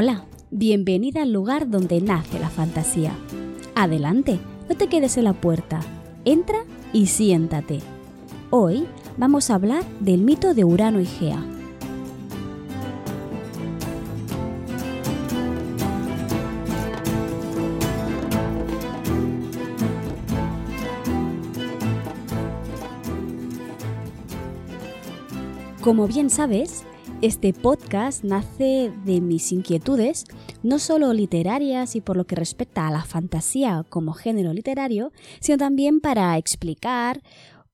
Hola, 0.00 0.26
bienvenida 0.52 1.22
al 1.22 1.32
lugar 1.32 1.70
donde 1.70 2.00
nace 2.00 2.38
la 2.38 2.50
fantasía. 2.50 3.10
Adelante, 3.74 4.38
no 4.68 4.76
te 4.76 4.86
quedes 4.86 5.16
en 5.16 5.24
la 5.24 5.32
puerta. 5.32 5.80
Entra 6.24 6.60
y 6.92 7.06
siéntate. 7.06 7.80
Hoy 8.50 8.86
vamos 9.16 9.50
a 9.50 9.56
hablar 9.56 9.84
del 9.98 10.20
mito 10.20 10.54
de 10.54 10.62
Urano 10.62 11.00
y 11.00 11.04
Gea. 11.04 11.44
Como 25.80 26.06
bien 26.06 26.30
sabes, 26.30 26.84
este 27.20 27.52
podcast 27.52 28.22
nace 28.22 28.92
de 29.04 29.20
mis 29.20 29.50
inquietudes, 29.50 30.24
no 30.62 30.78
solo 30.78 31.12
literarias 31.12 31.96
y 31.96 32.00
por 32.00 32.16
lo 32.16 32.26
que 32.26 32.36
respecta 32.36 32.86
a 32.86 32.92
la 32.92 33.04
fantasía 33.04 33.84
como 33.88 34.12
género 34.12 34.52
literario, 34.52 35.10
sino 35.40 35.58
también 35.58 36.00
para 36.00 36.36
explicar 36.38 37.22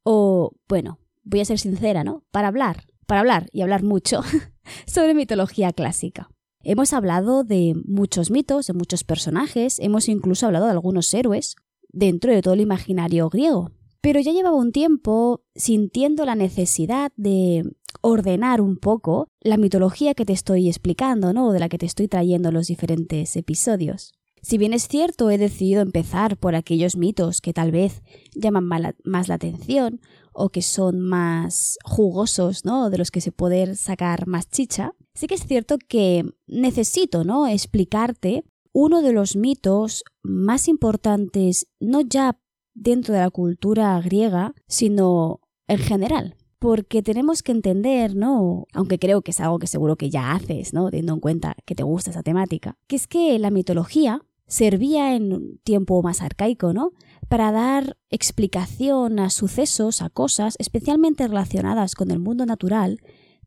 o, 0.02 0.52
bueno, 0.66 0.98
voy 1.24 1.40
a 1.40 1.44
ser 1.44 1.58
sincera, 1.58 2.04
¿no? 2.04 2.24
Para 2.30 2.48
hablar, 2.48 2.84
para 3.06 3.20
hablar 3.20 3.48
y 3.52 3.60
hablar 3.60 3.82
mucho 3.82 4.22
sobre 4.86 5.14
mitología 5.14 5.72
clásica. 5.72 6.30
Hemos 6.62 6.94
hablado 6.94 7.44
de 7.44 7.74
muchos 7.84 8.30
mitos, 8.30 8.66
de 8.66 8.72
muchos 8.72 9.04
personajes, 9.04 9.78
hemos 9.78 10.08
incluso 10.08 10.46
hablado 10.46 10.64
de 10.64 10.72
algunos 10.72 11.12
héroes 11.12 11.56
dentro 11.90 12.32
de 12.32 12.40
todo 12.40 12.54
el 12.54 12.62
imaginario 12.62 13.28
griego. 13.28 13.70
Pero 14.00 14.20
ya 14.20 14.32
llevaba 14.32 14.56
un 14.56 14.72
tiempo 14.72 15.44
sintiendo 15.54 16.24
la 16.24 16.34
necesidad 16.34 17.12
de 17.16 17.64
ordenar 18.00 18.60
un 18.60 18.76
poco 18.76 19.28
la 19.40 19.56
mitología 19.56 20.14
que 20.14 20.24
te 20.24 20.32
estoy 20.32 20.68
explicando, 20.68 21.32
¿no? 21.32 21.48
O 21.48 21.52
de 21.52 21.60
la 21.60 21.68
que 21.68 21.78
te 21.78 21.86
estoy 21.86 22.08
trayendo 22.08 22.52
los 22.52 22.66
diferentes 22.66 23.36
episodios. 23.36 24.12
Si 24.42 24.58
bien 24.58 24.74
es 24.74 24.88
cierto, 24.88 25.30
he 25.30 25.38
decidido 25.38 25.80
empezar 25.80 26.36
por 26.36 26.54
aquellos 26.54 26.96
mitos 26.96 27.40
que 27.40 27.54
tal 27.54 27.70
vez 27.70 28.02
llaman 28.34 28.68
más 29.04 29.28
la 29.28 29.34
atención 29.34 30.02
o 30.34 30.50
que 30.50 30.60
son 30.60 31.00
más 31.00 31.78
jugosos, 31.82 32.66
¿no? 32.66 32.90
De 32.90 32.98
los 32.98 33.10
que 33.10 33.22
se 33.22 33.32
puede 33.32 33.74
sacar 33.74 34.26
más 34.26 34.50
chicha, 34.50 34.92
sí 35.14 35.28
que 35.28 35.36
es 35.36 35.46
cierto 35.46 35.78
que 35.78 36.24
necesito, 36.46 37.24
¿no? 37.24 37.46
Explicarte 37.46 38.44
uno 38.74 39.00
de 39.00 39.12
los 39.12 39.34
mitos 39.34 40.04
más 40.22 40.68
importantes, 40.68 41.66
no 41.80 42.02
ya 42.02 42.38
dentro 42.74 43.14
de 43.14 43.20
la 43.20 43.30
cultura 43.30 43.98
griega, 44.02 44.52
sino 44.68 45.40
en 45.68 45.78
general. 45.78 46.36
Porque 46.64 47.02
tenemos 47.02 47.42
que 47.42 47.52
entender, 47.52 48.16
¿no? 48.16 48.66
Aunque 48.72 48.98
creo 48.98 49.20
que 49.20 49.32
es 49.32 49.40
algo 49.40 49.58
que 49.58 49.66
seguro 49.66 49.96
que 49.96 50.08
ya 50.08 50.32
haces, 50.32 50.72
¿no? 50.72 50.88
Teniendo 50.88 51.12
en 51.12 51.20
cuenta 51.20 51.54
que 51.66 51.74
te 51.74 51.82
gusta 51.82 52.10
esa 52.10 52.22
temática, 52.22 52.78
que 52.86 52.96
es 52.96 53.06
que 53.06 53.38
la 53.38 53.50
mitología 53.50 54.22
servía 54.46 55.14
en 55.14 55.34
un 55.34 55.58
tiempo 55.62 56.02
más 56.02 56.22
arcaico, 56.22 56.72
¿no? 56.72 56.92
Para 57.28 57.52
dar 57.52 57.98
explicación 58.08 59.18
a 59.18 59.28
sucesos, 59.28 60.00
a 60.00 60.08
cosas 60.08 60.54
especialmente 60.58 61.28
relacionadas 61.28 61.94
con 61.94 62.10
el 62.10 62.18
mundo 62.18 62.46
natural 62.46 62.98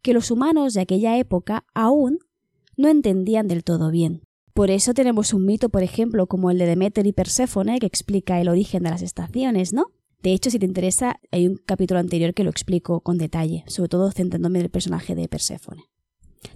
que 0.03 0.13
los 0.13 0.29
humanos 0.29 0.75
de 0.75 0.81
aquella 0.81 1.17
época 1.17 1.65
aún 1.73 2.19
no 2.75 2.87
entendían 2.87 3.47
del 3.47 3.63
todo 3.63 3.89
bien. 3.89 4.21
Por 4.53 4.69
eso 4.69 4.93
tenemos 4.93 5.33
un 5.33 5.43
mito, 5.43 5.69
por 5.69 5.81
ejemplo, 5.81 6.27
como 6.27 6.51
el 6.51 6.59
de 6.59 6.67
Demeter 6.67 7.07
y 7.07 7.13
Perséfone, 7.13 7.79
que 7.79 7.87
explica 7.87 8.39
el 8.39 8.47
origen 8.47 8.83
de 8.83 8.91
las 8.91 9.01
estaciones, 9.01 9.73
¿no? 9.73 9.87
De 10.27 10.33
hecho, 10.33 10.51
si 10.51 10.59
te 10.59 10.65
interesa, 10.65 11.21
hay 11.31 11.47
un 11.47 11.55
capítulo 11.55 12.01
anterior 12.01 12.33
que 12.33 12.43
lo 12.43 12.49
explico 12.49 12.99
con 12.99 13.17
detalle, 13.17 13.63
sobre 13.67 13.87
todo 13.87 14.11
centrándome 14.11 14.59
en 14.59 14.65
el 14.65 14.69
personaje 14.69 15.15
de 15.15 15.29
Perséfone. 15.29 15.85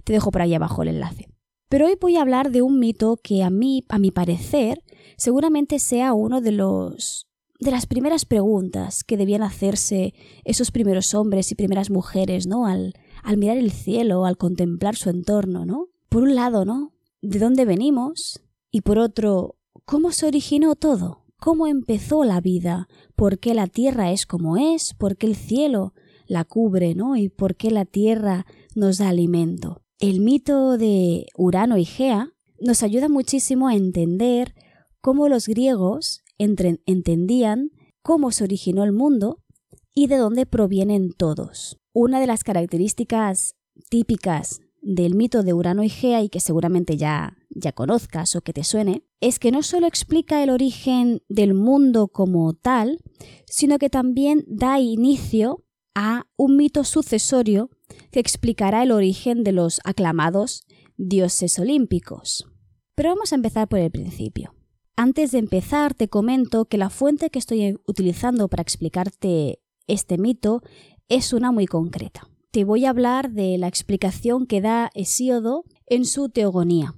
Te 0.04 0.12
dejo 0.12 0.30
por 0.30 0.42
ahí 0.42 0.52
abajo 0.52 0.82
el 0.82 0.90
enlace. 0.90 1.30
Pero 1.70 1.86
hoy 1.86 1.96
voy 1.98 2.16
a 2.16 2.20
hablar 2.20 2.50
de 2.50 2.60
un 2.60 2.78
mito 2.78 3.16
que 3.16 3.42
a 3.42 3.48
mí, 3.48 3.86
a 3.88 3.98
mi 3.98 4.10
parecer, 4.10 4.82
seguramente 5.16 5.78
sea 5.78 6.12
uno 6.12 6.42
de 6.42 6.52
los 6.52 7.28
de 7.60 7.70
las 7.70 7.86
primeras 7.86 8.26
preguntas 8.26 9.04
que 9.04 9.16
debían 9.16 9.42
hacerse 9.42 10.12
esos 10.44 10.70
primeros 10.70 11.14
hombres 11.14 11.50
y 11.50 11.54
primeras 11.54 11.88
mujeres, 11.88 12.46
¿no? 12.46 12.66
Al, 12.66 12.92
al 13.22 13.38
mirar 13.38 13.56
el 13.56 13.70
cielo, 13.70 14.26
al 14.26 14.36
contemplar 14.36 14.96
su 14.96 15.08
entorno, 15.08 15.64
¿no? 15.64 15.86
Por 16.10 16.24
un 16.24 16.34
lado, 16.34 16.66
¿no? 16.66 16.92
de 17.22 17.38
dónde 17.38 17.64
venimos 17.64 18.42
y 18.70 18.82
por 18.82 18.98
otro, 18.98 19.56
cómo 19.84 20.12
se 20.12 20.26
originó 20.26 20.74
todo, 20.74 21.21
cómo 21.42 21.66
empezó 21.66 22.22
la 22.22 22.40
vida, 22.40 22.86
por 23.16 23.40
qué 23.40 23.52
la 23.52 23.66
tierra 23.66 24.12
es 24.12 24.26
como 24.26 24.56
es, 24.56 24.94
por 24.94 25.16
qué 25.16 25.26
el 25.26 25.34
cielo 25.34 25.92
la 26.28 26.44
cubre, 26.44 26.94
¿no? 26.94 27.16
Y 27.16 27.30
por 27.30 27.56
qué 27.56 27.72
la 27.72 27.84
tierra 27.84 28.46
nos 28.76 28.98
da 28.98 29.08
alimento. 29.08 29.82
El 29.98 30.20
mito 30.20 30.78
de 30.78 31.26
Urano 31.36 31.78
y 31.78 31.84
Gea 31.84 32.30
nos 32.60 32.84
ayuda 32.84 33.08
muchísimo 33.08 33.66
a 33.66 33.74
entender 33.74 34.54
cómo 35.00 35.28
los 35.28 35.48
griegos 35.48 36.22
entendían 36.38 37.72
cómo 38.02 38.30
se 38.30 38.44
originó 38.44 38.84
el 38.84 38.92
mundo 38.92 39.42
y 39.92 40.06
de 40.06 40.18
dónde 40.18 40.46
provienen 40.46 41.10
todos. 41.10 41.76
Una 41.92 42.20
de 42.20 42.28
las 42.28 42.44
características 42.44 43.56
típicas 43.90 44.60
del 44.82 45.14
mito 45.14 45.42
de 45.44 45.54
Urano 45.54 45.84
y 45.84 45.88
Gea 45.88 46.22
y 46.22 46.28
que 46.28 46.40
seguramente 46.40 46.96
ya, 46.96 47.38
ya 47.50 47.72
conozcas 47.72 48.34
o 48.34 48.42
que 48.42 48.52
te 48.52 48.64
suene, 48.64 49.04
es 49.20 49.38
que 49.38 49.52
no 49.52 49.62
solo 49.62 49.86
explica 49.86 50.42
el 50.42 50.50
origen 50.50 51.22
del 51.28 51.54
mundo 51.54 52.08
como 52.08 52.52
tal, 52.52 52.98
sino 53.46 53.78
que 53.78 53.88
también 53.88 54.44
da 54.48 54.80
inicio 54.80 55.64
a 55.94 56.26
un 56.36 56.56
mito 56.56 56.84
sucesorio 56.84 57.70
que 58.10 58.20
explicará 58.20 58.82
el 58.82 58.90
origen 58.90 59.44
de 59.44 59.52
los 59.52 59.80
aclamados 59.84 60.66
dioses 60.96 61.58
olímpicos. 61.58 62.46
Pero 62.94 63.10
vamos 63.10 63.32
a 63.32 63.36
empezar 63.36 63.68
por 63.68 63.78
el 63.78 63.90
principio. 63.90 64.54
Antes 64.96 65.30
de 65.30 65.38
empezar, 65.38 65.94
te 65.94 66.08
comento 66.08 66.66
que 66.66 66.76
la 66.76 66.90
fuente 66.90 67.30
que 67.30 67.38
estoy 67.38 67.78
utilizando 67.86 68.48
para 68.48 68.62
explicarte 68.62 69.60
este 69.86 70.18
mito 70.18 70.60
es 71.08 71.32
una 71.32 71.52
muy 71.52 71.66
concreta 71.66 72.31
te 72.52 72.64
voy 72.64 72.84
a 72.84 72.90
hablar 72.90 73.30
de 73.30 73.56
la 73.56 73.66
explicación 73.66 74.46
que 74.46 74.60
da 74.60 74.90
Hesíodo 74.94 75.64
en 75.86 76.04
su 76.04 76.28
Teogonía. 76.28 76.94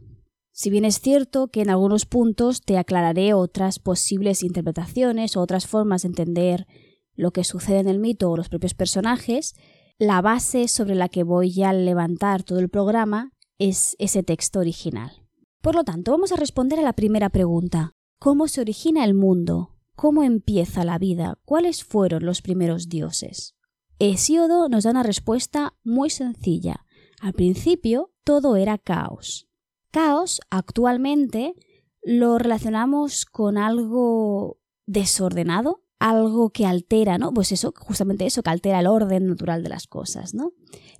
Si 0.50 0.68
bien 0.68 0.84
es 0.84 1.00
cierto 1.00 1.46
que 1.46 1.62
en 1.62 1.70
algunos 1.70 2.06
puntos 2.06 2.60
te 2.60 2.76
aclararé 2.76 3.34
otras 3.34 3.78
posibles 3.78 4.42
interpretaciones 4.42 5.36
o 5.36 5.40
otras 5.40 5.68
formas 5.68 6.02
de 6.02 6.08
entender 6.08 6.66
lo 7.14 7.30
que 7.30 7.44
sucede 7.44 7.78
en 7.78 7.88
el 7.88 8.00
mito 8.00 8.32
o 8.32 8.36
los 8.36 8.48
propios 8.48 8.74
personajes, 8.74 9.54
la 9.96 10.20
base 10.20 10.66
sobre 10.66 10.96
la 10.96 11.08
que 11.08 11.22
voy 11.22 11.62
a 11.62 11.72
levantar 11.72 12.42
todo 12.42 12.58
el 12.58 12.68
programa 12.68 13.30
es 13.58 13.94
ese 14.00 14.24
texto 14.24 14.58
original. 14.58 15.22
Por 15.62 15.76
lo 15.76 15.84
tanto, 15.84 16.10
vamos 16.10 16.32
a 16.32 16.36
responder 16.36 16.80
a 16.80 16.82
la 16.82 16.94
primera 16.94 17.30
pregunta. 17.30 17.92
¿Cómo 18.18 18.48
se 18.48 18.60
origina 18.60 19.04
el 19.04 19.14
mundo? 19.14 19.76
¿Cómo 19.94 20.24
empieza 20.24 20.84
la 20.84 20.98
vida? 20.98 21.38
¿Cuáles 21.44 21.84
fueron 21.84 22.26
los 22.26 22.42
primeros 22.42 22.88
dioses? 22.88 23.54
Hesíodo 23.98 24.68
nos 24.68 24.84
da 24.84 24.90
una 24.90 25.02
respuesta 25.02 25.74
muy 25.84 26.10
sencilla. 26.10 26.84
Al 27.20 27.32
principio 27.32 28.12
todo 28.24 28.56
era 28.56 28.78
caos. 28.78 29.48
Caos 29.90 30.40
actualmente 30.50 31.54
lo 32.02 32.38
relacionamos 32.38 33.24
con 33.24 33.56
algo 33.56 34.58
desordenado, 34.86 35.84
algo 35.98 36.50
que 36.50 36.66
altera, 36.66 37.18
¿no? 37.18 37.32
Pues 37.32 37.52
eso, 37.52 37.72
justamente 37.76 38.26
eso, 38.26 38.42
que 38.42 38.50
altera 38.50 38.80
el 38.80 38.88
orden 38.88 39.28
natural 39.28 39.62
de 39.62 39.68
las 39.68 39.86
cosas, 39.86 40.34
¿no? 40.34 40.52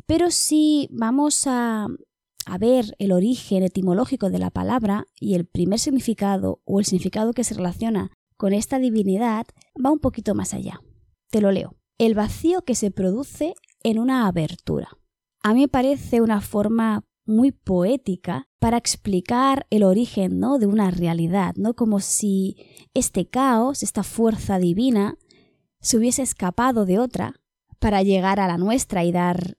Pero 0.06 0.30
si 0.30 0.88
vamos 0.92 1.46
a, 1.46 1.88
a 2.46 2.58
ver 2.58 2.94
el 2.98 3.12
origen 3.12 3.64
etimológico 3.64 4.30
de 4.30 4.38
la 4.38 4.50
palabra 4.50 5.06
y 5.18 5.34
el 5.34 5.46
primer 5.46 5.80
significado 5.80 6.62
o 6.64 6.78
el 6.78 6.86
significado 6.86 7.32
que 7.32 7.44
se 7.44 7.54
relaciona 7.54 8.12
con 8.36 8.52
esta 8.52 8.78
divinidad, 8.78 9.46
va 9.84 9.90
un 9.90 9.98
poquito 9.98 10.34
más 10.34 10.54
allá. 10.54 10.80
Te 11.30 11.40
lo 11.40 11.50
leo 11.50 11.76
el 11.98 12.14
vacío 12.14 12.62
que 12.62 12.74
se 12.74 12.90
produce 12.90 13.54
en 13.82 13.98
una 13.98 14.26
abertura. 14.26 14.88
A 15.42 15.54
mí 15.54 15.60
me 15.60 15.68
parece 15.68 16.20
una 16.20 16.40
forma 16.40 17.04
muy 17.26 17.52
poética 17.52 18.48
para 18.58 18.76
explicar 18.76 19.66
el 19.70 19.82
origen 19.82 20.38
¿no? 20.38 20.58
de 20.58 20.66
una 20.66 20.90
realidad, 20.90 21.54
¿no? 21.56 21.74
como 21.74 22.00
si 22.00 22.56
este 22.94 23.26
caos, 23.26 23.82
esta 23.82 24.02
fuerza 24.02 24.58
divina, 24.58 25.16
se 25.80 25.96
hubiese 25.96 26.22
escapado 26.22 26.86
de 26.86 26.98
otra 26.98 27.34
para 27.78 28.02
llegar 28.02 28.40
a 28.40 28.48
la 28.48 28.58
nuestra 28.58 29.04
y 29.04 29.12
dar 29.12 29.58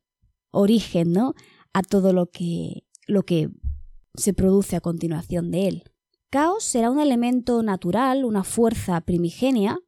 origen 0.51 1.11
¿no? 1.11 1.33
a 1.73 1.81
todo 1.81 2.13
lo 2.13 2.27
que, 2.31 2.85
lo 3.07 3.23
que 3.23 3.49
se 4.15 4.33
produce 4.33 4.75
a 4.75 4.81
continuación 4.81 5.51
de 5.51 5.67
él. 5.67 5.83
Caos 6.29 6.63
será 6.63 6.89
un 6.89 6.99
elemento 6.99 7.63
natural, 7.63 8.25
una 8.25 8.43
fuerza 8.43 8.99
primigenia, 9.01 9.79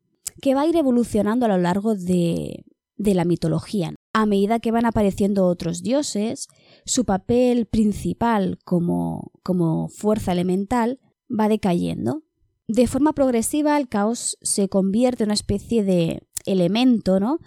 que 0.42 0.56
va 0.56 0.62
a 0.62 0.68
ir 0.68 0.75
evolucionando 0.75 1.45
a 1.45 1.50
lo 1.50 1.57
largo 1.57 1.95
de, 1.95 2.66
de 2.95 3.13
la 3.13 3.25
mitología. 3.25 3.94
A 4.13 4.25
medida 4.25 4.60
que 4.60 4.72
van 4.72 4.86
apareciendo 4.86 5.45
otros 5.45 5.84
dioses, 5.84 6.48
su 6.86 7.06
papel 7.06 7.66
principal 7.66 8.57
como, 8.66 9.31
como 9.44 9.89
fuerza 9.89 10.31
elemental 10.31 11.00
va 11.28 11.50
decayendo. 11.50 12.24
De 12.68 12.88
forma 12.88 13.13
progresiva, 13.13 13.78
el 13.78 13.88
caos 13.88 14.38
se 14.42 14.69
convierte 14.69 15.24
en 15.24 15.30
una 15.30 15.36
especie 15.36 15.84
de 15.84 16.22
elemento, 16.45 17.19
¿no? 17.19 17.40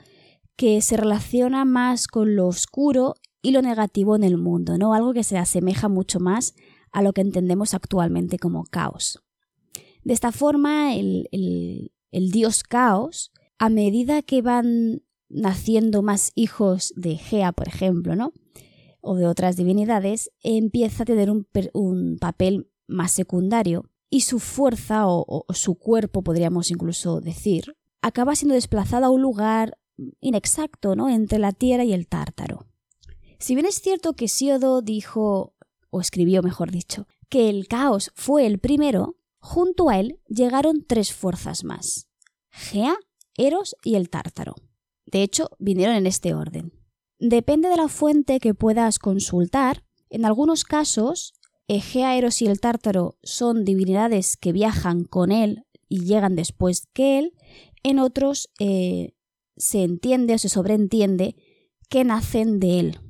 que 0.60 0.82
se 0.82 0.98
relaciona 0.98 1.64
más 1.64 2.06
con 2.06 2.36
lo 2.36 2.46
oscuro 2.46 3.14
y 3.40 3.52
lo 3.52 3.62
negativo 3.62 4.14
en 4.14 4.24
el 4.24 4.36
mundo, 4.36 4.76
¿no? 4.76 4.92
Algo 4.92 5.14
que 5.14 5.24
se 5.24 5.38
asemeja 5.38 5.88
mucho 5.88 6.20
más 6.20 6.54
a 6.92 7.00
lo 7.00 7.14
que 7.14 7.22
entendemos 7.22 7.72
actualmente 7.72 8.38
como 8.38 8.64
caos. 8.64 9.22
De 10.04 10.12
esta 10.12 10.32
forma, 10.32 10.94
el, 10.94 11.30
el 11.32 11.92
dios 12.10 12.62
caos, 12.62 13.32
a 13.58 13.68
medida 13.68 14.22
que 14.22 14.42
van 14.42 15.02
naciendo 15.28 16.02
más 16.02 16.32
hijos 16.34 16.92
de 16.96 17.16
Gea, 17.16 17.52
por 17.52 17.68
ejemplo, 17.68 18.16
¿no? 18.16 18.32
o 19.00 19.16
de 19.16 19.26
otras 19.26 19.56
divinidades, 19.56 20.30
empieza 20.42 21.02
a 21.02 21.06
tener 21.06 21.30
un, 21.30 22.18
papel 22.20 22.70
más 22.86 23.12
secundario 23.12 23.84
y 24.10 24.22
su 24.22 24.38
fuerza 24.40 25.04
o, 25.06 25.44
su 25.50 25.76
cuerpo, 25.76 26.22
podríamos 26.22 26.70
incluso 26.70 27.20
decir, 27.20 27.76
acaba 28.02 28.34
siendo 28.34 28.54
desplazada 28.54 29.06
a 29.06 29.10
un 29.10 29.22
lugar 29.22 29.78
inexacto, 30.20 30.96
¿no? 30.96 31.08
Entre 31.08 31.38
la 31.38 31.52
Tierra 31.52 31.84
y 31.84 31.92
el 31.92 32.08
Tártaro. 32.08 32.66
Si 33.38 33.54
bien 33.54 33.66
es 33.66 33.76
cierto 33.76 34.14
que 34.14 34.28
Siodo 34.28 34.82
dijo, 34.82 35.54
o 35.90 36.00
escribió 36.00 36.42
mejor 36.42 36.70
dicho, 36.70 37.06
que 37.28 37.48
el 37.48 37.68
caos 37.68 38.10
fue 38.14 38.46
el 38.46 38.58
primero, 38.58 39.16
junto 39.40 39.88
a 39.88 39.98
él 39.98 40.20
llegaron 40.28 40.84
tres 40.86 41.12
fuerzas 41.12 41.64
más: 41.64 42.08
Gea, 42.50 42.96
Eros 43.36 43.76
y 43.84 43.96
el 43.96 44.10
Tártaro. 44.10 44.54
De 45.06 45.22
hecho, 45.22 45.50
vinieron 45.58 45.96
en 45.96 46.06
este 46.06 46.34
orden. 46.34 46.72
Depende 47.18 47.68
de 47.68 47.76
la 47.76 47.88
fuente 47.88 48.40
que 48.40 48.54
puedas 48.54 48.98
consultar. 48.98 49.84
En 50.08 50.24
algunos 50.24 50.64
casos, 50.64 51.34
Egea, 51.68 52.16
Eros 52.16 52.42
y 52.42 52.46
el 52.46 52.60
Tártaro 52.60 53.18
son 53.22 53.64
divinidades 53.64 54.36
que 54.36 54.52
viajan 54.52 55.04
con 55.04 55.30
él 55.30 55.66
y 55.88 56.04
llegan 56.04 56.34
después 56.34 56.88
que 56.92 57.18
él. 57.18 57.34
En 57.82 57.98
otros 57.98 58.50
eh, 58.58 59.14
se 59.56 59.84
entiende 59.84 60.34
o 60.34 60.38
se 60.38 60.48
sobreentiende 60.48 61.36
que 61.88 62.04
nacen 62.04 62.58
de 62.58 62.80
él. 62.80 63.00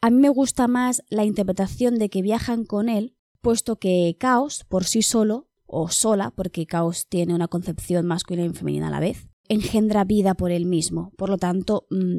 A 0.00 0.10
mí 0.10 0.18
me 0.20 0.28
gusta 0.28 0.68
más 0.68 1.02
la 1.08 1.24
interpretación 1.24 1.98
de 1.98 2.10
que 2.10 2.22
viajan 2.22 2.64
con 2.64 2.88
él, 2.88 3.16
puesto 3.40 3.76
que 3.76 4.16
Caos 4.20 4.64
por 4.68 4.84
sí 4.84 5.02
solo, 5.02 5.45
o 5.66 5.88
sola, 5.88 6.32
porque 6.34 6.66
Caos 6.66 7.06
tiene 7.08 7.34
una 7.34 7.48
concepción 7.48 8.06
masculina 8.06 8.46
y 8.46 8.54
femenina 8.54 8.88
a 8.88 8.90
la 8.90 9.00
vez, 9.00 9.28
engendra 9.48 10.04
vida 10.04 10.34
por 10.34 10.50
él 10.50 10.66
mismo. 10.66 11.12
Por 11.16 11.28
lo 11.28 11.38
tanto, 11.38 11.86
mm, 11.90 12.18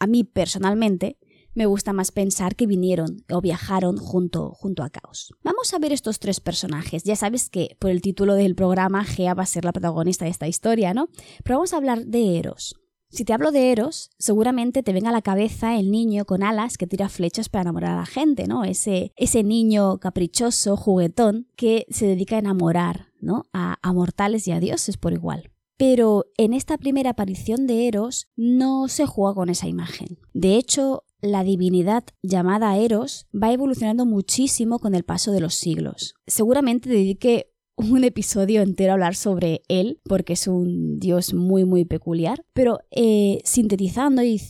a 0.00 0.06
mí 0.06 0.24
personalmente 0.24 1.18
me 1.54 1.66
gusta 1.66 1.92
más 1.92 2.12
pensar 2.12 2.54
que 2.54 2.66
vinieron 2.66 3.24
o 3.32 3.40
viajaron 3.40 3.96
junto, 3.96 4.52
junto 4.52 4.84
a 4.84 4.90
Caos. 4.90 5.34
Vamos 5.42 5.74
a 5.74 5.78
ver 5.78 5.92
estos 5.92 6.20
tres 6.20 6.38
personajes. 6.38 7.02
Ya 7.02 7.16
sabes 7.16 7.50
que 7.50 7.76
por 7.80 7.90
el 7.90 8.00
título 8.00 8.34
del 8.34 8.54
programa 8.54 9.04
Gea 9.04 9.34
va 9.34 9.42
a 9.42 9.46
ser 9.46 9.64
la 9.64 9.72
protagonista 9.72 10.24
de 10.24 10.30
esta 10.30 10.46
historia, 10.46 10.94
¿no? 10.94 11.08
Pero 11.42 11.56
vamos 11.56 11.72
a 11.72 11.78
hablar 11.78 12.04
de 12.06 12.38
Eros. 12.38 12.76
Si 13.10 13.24
te 13.24 13.32
hablo 13.32 13.52
de 13.52 13.72
Eros, 13.72 14.10
seguramente 14.18 14.82
te 14.82 14.92
venga 14.92 15.08
a 15.08 15.12
la 15.12 15.22
cabeza 15.22 15.78
el 15.78 15.90
niño 15.90 16.26
con 16.26 16.42
alas 16.42 16.76
que 16.76 16.86
tira 16.86 17.08
flechas 17.08 17.48
para 17.48 17.62
enamorar 17.62 17.92
a 17.92 18.00
la 18.00 18.06
gente, 18.06 18.46
¿no? 18.46 18.64
Ese, 18.64 19.12
ese 19.16 19.42
niño 19.42 19.98
caprichoso, 19.98 20.76
juguetón, 20.76 21.48
que 21.56 21.86
se 21.88 22.06
dedica 22.06 22.36
a 22.36 22.40
enamorar, 22.40 23.08
¿no? 23.20 23.46
A, 23.52 23.78
a 23.80 23.92
mortales 23.92 24.46
y 24.46 24.52
a 24.52 24.60
dioses 24.60 24.98
por 24.98 25.12
igual. 25.12 25.50
Pero 25.78 26.26
en 26.36 26.52
esta 26.52 26.76
primera 26.76 27.10
aparición 27.10 27.66
de 27.66 27.88
Eros 27.88 28.28
no 28.36 28.88
se 28.88 29.06
juega 29.06 29.34
con 29.34 29.48
esa 29.48 29.68
imagen. 29.68 30.18
De 30.34 30.56
hecho, 30.56 31.04
la 31.20 31.44
divinidad 31.44 32.04
llamada 32.22 32.76
Eros 32.76 33.26
va 33.34 33.52
evolucionando 33.52 34.04
muchísimo 34.04 34.80
con 34.80 34.94
el 34.94 35.04
paso 35.04 35.32
de 35.32 35.40
los 35.40 35.54
siglos. 35.54 36.14
Seguramente 36.26 36.88
dedique 36.88 37.52
un 37.78 38.04
episodio 38.04 38.62
entero 38.62 38.92
hablar 38.92 39.14
sobre 39.14 39.62
él, 39.68 40.00
porque 40.04 40.34
es 40.34 40.46
un 40.46 40.98
dios 40.98 41.32
muy 41.32 41.64
muy 41.64 41.84
peculiar, 41.84 42.44
pero 42.52 42.80
eh, 42.90 43.40
sintetizando 43.44 44.22
y 44.22 44.42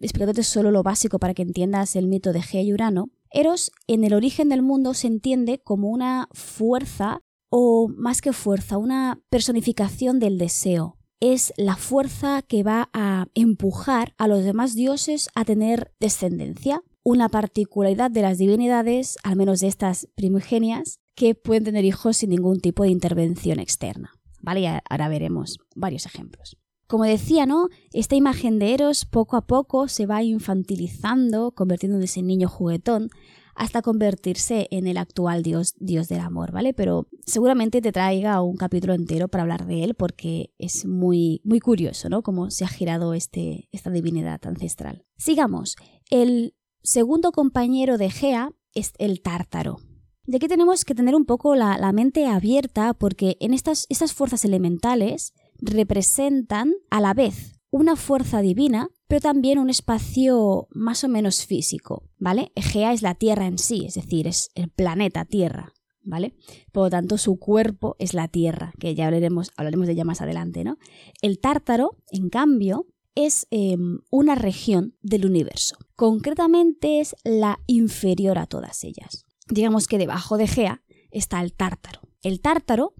explicándote 0.00 0.42
solo 0.42 0.70
lo 0.70 0.82
básico 0.82 1.18
para 1.18 1.34
que 1.34 1.42
entiendas 1.42 1.96
el 1.96 2.06
mito 2.06 2.32
de 2.32 2.42
Gea 2.42 2.62
y 2.62 2.72
Urano, 2.72 3.10
Eros 3.30 3.72
en 3.86 4.04
el 4.04 4.14
origen 4.14 4.48
del 4.48 4.62
mundo 4.62 4.94
se 4.94 5.08
entiende 5.08 5.58
como 5.58 5.88
una 5.88 6.28
fuerza 6.32 7.22
o 7.50 7.88
más 7.88 8.20
que 8.20 8.32
fuerza, 8.32 8.78
una 8.78 9.20
personificación 9.30 10.18
del 10.18 10.38
deseo. 10.38 10.96
Es 11.20 11.52
la 11.56 11.76
fuerza 11.76 12.42
que 12.42 12.62
va 12.62 12.88
a 12.92 13.26
empujar 13.34 14.14
a 14.18 14.28
los 14.28 14.44
demás 14.44 14.74
dioses 14.74 15.28
a 15.34 15.44
tener 15.44 15.92
descendencia. 15.98 16.82
Una 17.02 17.28
particularidad 17.28 18.10
de 18.10 18.22
las 18.22 18.38
divinidades, 18.38 19.16
al 19.22 19.36
menos 19.36 19.60
de 19.60 19.68
estas 19.68 20.08
primigenias, 20.14 21.00
que 21.16 21.34
pueden 21.34 21.64
tener 21.64 21.84
hijos 21.84 22.18
sin 22.18 22.30
ningún 22.30 22.60
tipo 22.60 22.84
de 22.84 22.90
intervención 22.90 23.58
externa. 23.58 24.12
¿Vale? 24.42 24.80
ahora 24.88 25.08
veremos 25.08 25.58
varios 25.74 26.06
ejemplos. 26.06 26.56
Como 26.86 27.02
decía, 27.02 27.46
¿no? 27.46 27.66
Esta 27.92 28.14
imagen 28.14 28.60
de 28.60 28.74
Eros 28.74 29.06
poco 29.06 29.36
a 29.36 29.46
poco 29.46 29.88
se 29.88 30.06
va 30.06 30.22
infantilizando, 30.22 31.50
convirtiéndose 31.50 32.20
en 32.20 32.26
niño 32.28 32.48
juguetón, 32.48 33.10
hasta 33.56 33.82
convertirse 33.82 34.68
en 34.70 34.86
el 34.86 34.98
actual 34.98 35.42
dios, 35.42 35.74
dios 35.80 36.06
del 36.08 36.20
amor, 36.20 36.52
¿vale? 36.52 36.74
Pero 36.74 37.08
seguramente 37.24 37.80
te 37.80 37.90
traiga 37.90 38.40
un 38.42 38.56
capítulo 38.56 38.94
entero 38.94 39.28
para 39.28 39.42
hablar 39.42 39.66
de 39.66 39.82
él 39.82 39.94
porque 39.94 40.52
es 40.58 40.86
muy, 40.86 41.40
muy 41.42 41.58
curioso, 41.58 42.08
¿no? 42.08 42.22
Cómo 42.22 42.50
se 42.50 42.64
ha 42.64 42.68
girado 42.68 43.14
este, 43.14 43.68
esta 43.72 43.90
divinidad 43.90 44.40
ancestral. 44.46 45.04
Sigamos. 45.16 45.74
El 46.10 46.54
segundo 46.82 47.32
compañero 47.32 47.98
de 47.98 48.10
Gea 48.10 48.52
es 48.74 48.92
el 48.98 49.22
tártaro. 49.22 49.78
De 50.26 50.38
aquí 50.38 50.48
tenemos 50.48 50.84
que 50.84 50.94
tener 50.94 51.14
un 51.14 51.24
poco 51.24 51.54
la, 51.54 51.78
la 51.78 51.92
mente 51.92 52.26
abierta 52.26 52.94
porque 52.94 53.36
en 53.40 53.54
estas, 53.54 53.86
estas 53.88 54.12
fuerzas 54.12 54.44
elementales 54.44 55.34
representan 55.60 56.74
a 56.90 57.00
la 57.00 57.14
vez 57.14 57.56
una 57.70 57.96
fuerza 57.96 58.40
divina, 58.40 58.88
pero 59.06 59.20
también 59.20 59.58
un 59.58 59.70
espacio 59.70 60.68
más 60.70 61.04
o 61.04 61.08
menos 61.08 61.44
físico, 61.46 62.08
¿vale? 62.18 62.50
Egea 62.54 62.92
es 62.92 63.02
la 63.02 63.14
Tierra 63.14 63.46
en 63.46 63.58
sí, 63.58 63.84
es 63.86 63.94
decir, 63.94 64.26
es 64.26 64.50
el 64.54 64.70
planeta 64.70 65.24
Tierra, 65.24 65.74
¿vale? 66.02 66.34
Por 66.72 66.84
lo 66.84 66.90
tanto, 66.90 67.18
su 67.18 67.38
cuerpo 67.38 67.94
es 67.98 68.14
la 68.14 68.28
Tierra, 68.28 68.72
que 68.78 68.94
ya 68.94 69.06
hablaremos, 69.06 69.52
hablaremos 69.56 69.86
de 69.86 69.92
ella 69.92 70.04
más 70.04 70.22
adelante, 70.22 70.64
¿no? 70.64 70.78
El 71.22 71.38
Tártaro, 71.38 71.98
en 72.10 72.30
cambio, 72.30 72.86
es 73.14 73.46
em, 73.50 74.00
una 74.10 74.34
región 74.34 74.94
del 75.02 75.26
universo. 75.26 75.76
Concretamente 75.96 77.00
es 77.00 77.14
la 77.24 77.58
inferior 77.66 78.38
a 78.38 78.46
todas 78.46 78.84
ellas. 78.84 79.25
Digamos 79.48 79.86
que 79.86 79.98
debajo 79.98 80.38
de 80.38 80.44
Egea 80.44 80.82
está 81.10 81.40
el 81.40 81.52
Tártaro. 81.52 82.00
El 82.22 82.40
Tártaro 82.40 82.94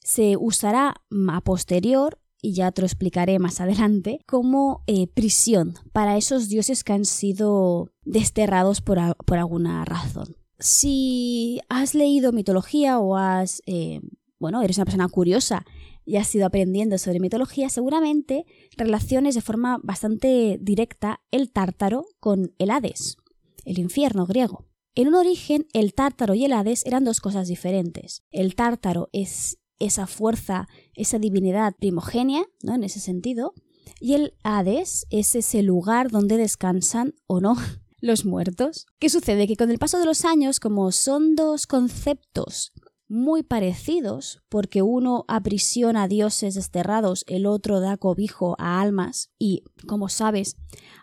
se 0.00 0.36
usará 0.36 0.94
a 1.28 1.40
posterior 1.42 2.18
y 2.42 2.54
ya 2.54 2.72
te 2.72 2.82
lo 2.82 2.86
explicaré 2.86 3.38
más 3.38 3.60
adelante, 3.60 4.18
como 4.26 4.82
eh, 4.88 5.06
prisión 5.06 5.74
para 5.92 6.16
esos 6.16 6.48
dioses 6.48 6.82
que 6.82 6.92
han 6.92 7.04
sido 7.04 7.92
desterrados 8.04 8.80
por, 8.80 8.98
alguna 8.98 9.84
razón. 9.84 10.36
Si 10.58 11.60
has 11.68 11.94
leído 11.94 12.32
mitología 12.32 12.98
o 12.98 13.16
has, 13.16 13.62
eh, 13.66 14.00
bueno, 14.40 14.60
eres 14.60 14.76
una 14.76 14.86
persona 14.86 15.08
curiosa 15.08 15.64
y 16.04 16.16
has 16.16 16.34
ido 16.34 16.46
aprendiendo 16.46 16.98
sobre 16.98 17.20
mitología, 17.20 17.68
seguramente 17.68 18.44
relaciones 18.76 19.36
de 19.36 19.40
forma 19.40 19.78
bastante 19.82 20.58
directa 20.60 21.20
el 21.30 21.52
tártaro 21.52 22.06
con 22.18 22.54
el 22.58 22.70
Hades, 22.70 23.18
el 23.64 23.78
infierno 23.78 24.26
griego. 24.26 24.66
En 24.94 25.08
un 25.08 25.14
origen, 25.14 25.66
el 25.72 25.94
tártaro 25.94 26.34
y 26.34 26.44
el 26.44 26.52
Hades 26.52 26.84
eran 26.84 27.04
dos 27.04 27.20
cosas 27.20 27.48
diferentes. 27.48 28.24
El 28.30 28.54
tártaro 28.54 29.08
es 29.12 29.58
esa 29.78 30.06
fuerza, 30.06 30.68
esa 30.94 31.18
divinidad 31.18 31.74
primogénea, 31.78 32.44
¿no? 32.62 32.74
En 32.74 32.84
ese 32.84 33.00
sentido. 33.00 33.54
Y 34.00 34.12
el 34.12 34.34
Hades 34.42 35.06
es 35.08 35.34
ese 35.34 35.62
lugar 35.62 36.10
donde 36.10 36.36
descansan 36.36 37.14
o 37.26 37.40
no 37.40 37.56
los 38.00 38.26
muertos. 38.26 38.84
¿Qué 38.98 39.08
sucede? 39.08 39.46
Que 39.46 39.56
con 39.56 39.70
el 39.70 39.78
paso 39.78 39.98
de 39.98 40.04
los 40.04 40.26
años, 40.26 40.60
como 40.60 40.92
son 40.92 41.36
dos 41.36 41.66
conceptos 41.66 42.74
muy 43.08 43.42
parecidos, 43.42 44.42
porque 44.48 44.80
uno 44.80 45.24
aprisiona 45.28 46.04
a 46.04 46.08
dioses 46.08 46.54
desterrados, 46.54 47.24
el 47.28 47.44
otro 47.44 47.80
da 47.80 47.98
cobijo 47.98 48.56
a 48.58 48.80
almas, 48.80 49.30
y, 49.38 49.64
como 49.86 50.08
sabes, 50.08 50.56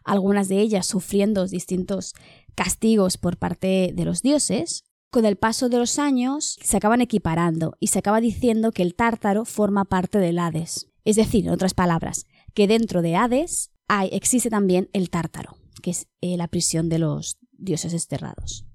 algunas 0.03 0.48
de 0.48 0.60
ellas 0.60 0.88
sufriendo 0.88 1.46
distintos 1.46 2.15
castigos 2.56 3.18
por 3.18 3.38
parte 3.38 3.91
de 3.94 4.06
los 4.06 4.22
dioses, 4.22 4.84
con 5.12 5.25
el 5.25 5.38
paso 5.38 5.70
de 5.70 5.77
los 5.77 5.98
años 5.98 6.58
se 6.62 6.77
acaban 6.77 7.01
equiparando 7.01 7.75
y 7.79 7.88
se 7.88 8.00
acaba 8.00 8.22
diciendo 8.22 8.72
que 8.72 8.84
el 8.84 8.96
tártaro 8.96 9.46
forma 9.46 9.86
parte 9.86 10.20
del 10.20 10.38
Hades. 10.38 10.88
Es 11.03 11.15
decir, 11.15 11.46
en 11.46 11.53
otras 11.53 11.74
palabras, 11.74 12.25
que 12.53 12.68
dentro 12.68 13.01
de 13.01 13.15
Hades 13.15 13.72
hay, 13.88 14.10
existe 14.12 14.50
también 14.50 14.89
el 14.94 15.10
tártaro, 15.10 15.58
que 15.82 15.91
es 15.91 16.08
eh, 16.22 16.38
la 16.38 16.48
prisión 16.48 16.89
de 16.89 17.00
los 17.00 17.38
dioses 17.53 17.91
desterrados. 17.91 18.65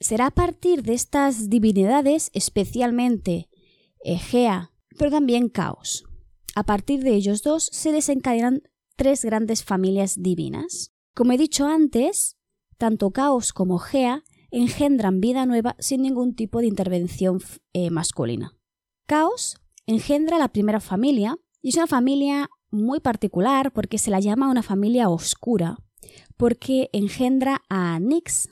Será 0.00 0.26
a 0.26 0.30
partir 0.30 0.82
de 0.82 0.94
estas 0.94 1.50
divinidades, 1.50 2.30
especialmente 2.32 3.48
Egea, 4.00 4.72
pero 4.98 5.10
también 5.10 5.48
Caos. 5.48 6.04
A 6.54 6.64
partir 6.64 7.02
de 7.02 7.14
ellos 7.14 7.42
dos 7.42 7.68
se 7.70 7.92
desencadenan 7.92 8.62
tres 8.96 9.24
grandes 9.24 9.62
familias 9.62 10.14
divinas. 10.18 10.92
Como 11.14 11.32
he 11.32 11.38
dicho 11.38 11.66
antes, 11.66 12.36
tanto 12.78 13.10
Caos 13.10 13.52
como 13.52 13.78
Gea 13.78 14.24
engendran 14.50 15.20
vida 15.20 15.46
nueva 15.46 15.76
sin 15.78 16.02
ningún 16.02 16.34
tipo 16.34 16.60
de 16.60 16.66
intervención 16.66 17.40
eh, 17.72 17.90
masculina. 17.90 18.56
Caos 19.06 19.56
engendra 19.86 20.38
la 20.38 20.48
primera 20.48 20.80
familia 20.80 21.36
y 21.62 21.70
es 21.70 21.76
una 21.76 21.86
familia 21.86 22.50
muy 22.70 23.00
particular 23.00 23.72
porque 23.72 23.98
se 23.98 24.10
la 24.10 24.20
llama 24.20 24.50
una 24.50 24.62
familia 24.62 25.08
oscura, 25.08 25.78
porque 26.36 26.90
engendra 26.92 27.62
a 27.68 27.98
Nix, 28.00 28.48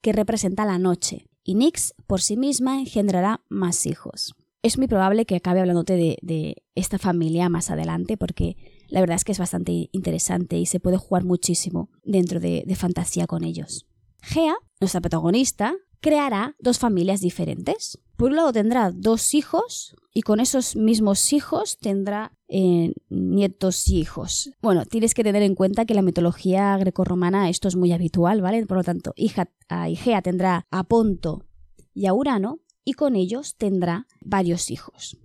que 0.00 0.12
representa 0.12 0.64
la 0.64 0.78
noche, 0.78 1.26
y 1.42 1.54
Nix 1.54 1.94
por 2.06 2.20
sí 2.20 2.36
misma 2.36 2.80
engendrará 2.80 3.42
más 3.48 3.86
hijos. 3.86 4.34
Es 4.62 4.78
muy 4.78 4.88
probable 4.88 5.24
que 5.24 5.36
acabe 5.36 5.60
hablándote 5.60 6.18
de, 6.20 6.56
esta 6.74 6.98
familia 6.98 7.48
más 7.48 7.70
adelante 7.70 8.16
porque 8.16 8.56
la 8.88 9.00
verdad 9.00 9.16
es 9.16 9.24
que 9.24 9.32
es 9.32 9.38
bastante 9.38 9.88
interesante 9.92 10.58
y 10.58 10.66
se 10.66 10.80
puede 10.80 10.96
jugar 10.96 11.24
muchísimo 11.24 11.90
dentro 12.04 12.40
de, 12.40 12.64
de 12.66 12.74
fantasía 12.74 13.26
con 13.26 13.44
ellos. 13.44 13.86
Gea, 14.22 14.56
nuestra 14.80 15.00
protagonista, 15.00 15.74
creará 16.00 16.56
dos 16.58 16.78
familias 16.78 17.20
diferentes. 17.20 17.98
Por 18.16 18.30
un 18.30 18.36
lado 18.36 18.52
tendrá 18.52 18.90
dos 18.90 19.34
hijos 19.34 19.94
y 20.12 20.22
con 20.22 20.40
esos 20.40 20.74
mismos 20.76 21.32
hijos 21.32 21.78
tendrá 21.78 22.32
eh, 22.48 22.92
nietos 23.08 23.88
y 23.88 23.98
hijos. 23.98 24.50
Bueno, 24.60 24.84
tienes 24.84 25.14
que 25.14 25.22
tener 25.22 25.42
en 25.42 25.54
cuenta 25.54 25.84
que 25.84 25.94
la 25.94 26.02
mitología 26.02 26.76
grecorromana 26.76 27.48
esto 27.48 27.68
es 27.68 27.76
muy 27.76 27.92
habitual, 27.92 28.40
¿vale? 28.40 28.66
Por 28.66 28.78
lo 28.78 28.84
tanto, 28.84 29.12
hija, 29.16 29.48
tendrá 30.22 30.66
a 30.70 30.84
Ponto 30.84 31.44
y 31.94 32.06
a 32.06 32.14
Urano 32.14 32.60
y 32.84 32.94
con 32.94 33.16
ellos 33.16 33.56
tendrá 33.56 34.06
varios 34.20 34.70
hijos. 34.70 35.18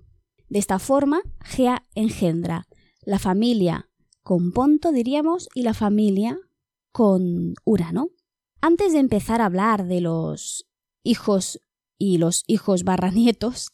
De 0.50 0.60
esta 0.60 0.78
forma, 0.78 1.22
Gea 1.44 1.88
engendra 1.96 2.68
la 3.06 3.20
familia 3.20 3.90
con 4.22 4.52
Ponto, 4.52 4.92
diríamos, 4.92 5.50
y 5.54 5.64
la 5.64 5.74
familia 5.74 6.40
con 6.92 7.56
Urano. 7.66 8.10
Antes 8.62 8.94
de 8.94 9.00
empezar 9.00 9.42
a 9.42 9.46
hablar 9.46 9.86
de 9.88 10.00
los 10.00 10.68
hijos 11.04 11.60
y 11.98 12.18
los 12.18 12.44
hijos 12.48 12.84
barra 12.84 13.12
nietos, 13.12 13.70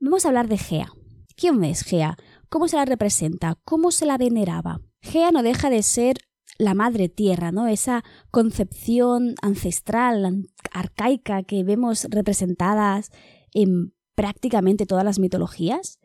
vamos 0.00 0.24
a 0.24 0.28
hablar 0.28 0.48
de 0.48 0.58
Gea. 0.58 0.92
¿Quién 1.36 1.62
es 1.64 1.82
Gea? 1.82 2.16
¿Cómo 2.48 2.68
se 2.68 2.76
la 2.76 2.84
representa? 2.84 3.58
¿Cómo 3.64 3.90
se 3.90 4.06
la 4.06 4.16
veneraba? 4.16 4.80
Gea 5.02 5.30
no 5.30 5.42
deja 5.42 5.68
de 5.68 5.82
ser 5.82 6.18
la 6.56 6.74
madre 6.74 7.08
tierra, 7.08 7.52
¿no? 7.52 7.66
Esa 7.66 8.04
concepción 8.30 9.34
ancestral, 9.42 10.46
arcaica 10.70 11.42
que 11.42 11.64
vemos 11.64 12.06
representadas 12.10 13.10
en 13.52 13.94
prácticamente 14.14 14.86
todas 14.86 15.04
las 15.04 15.18
mitologías. 15.18 15.98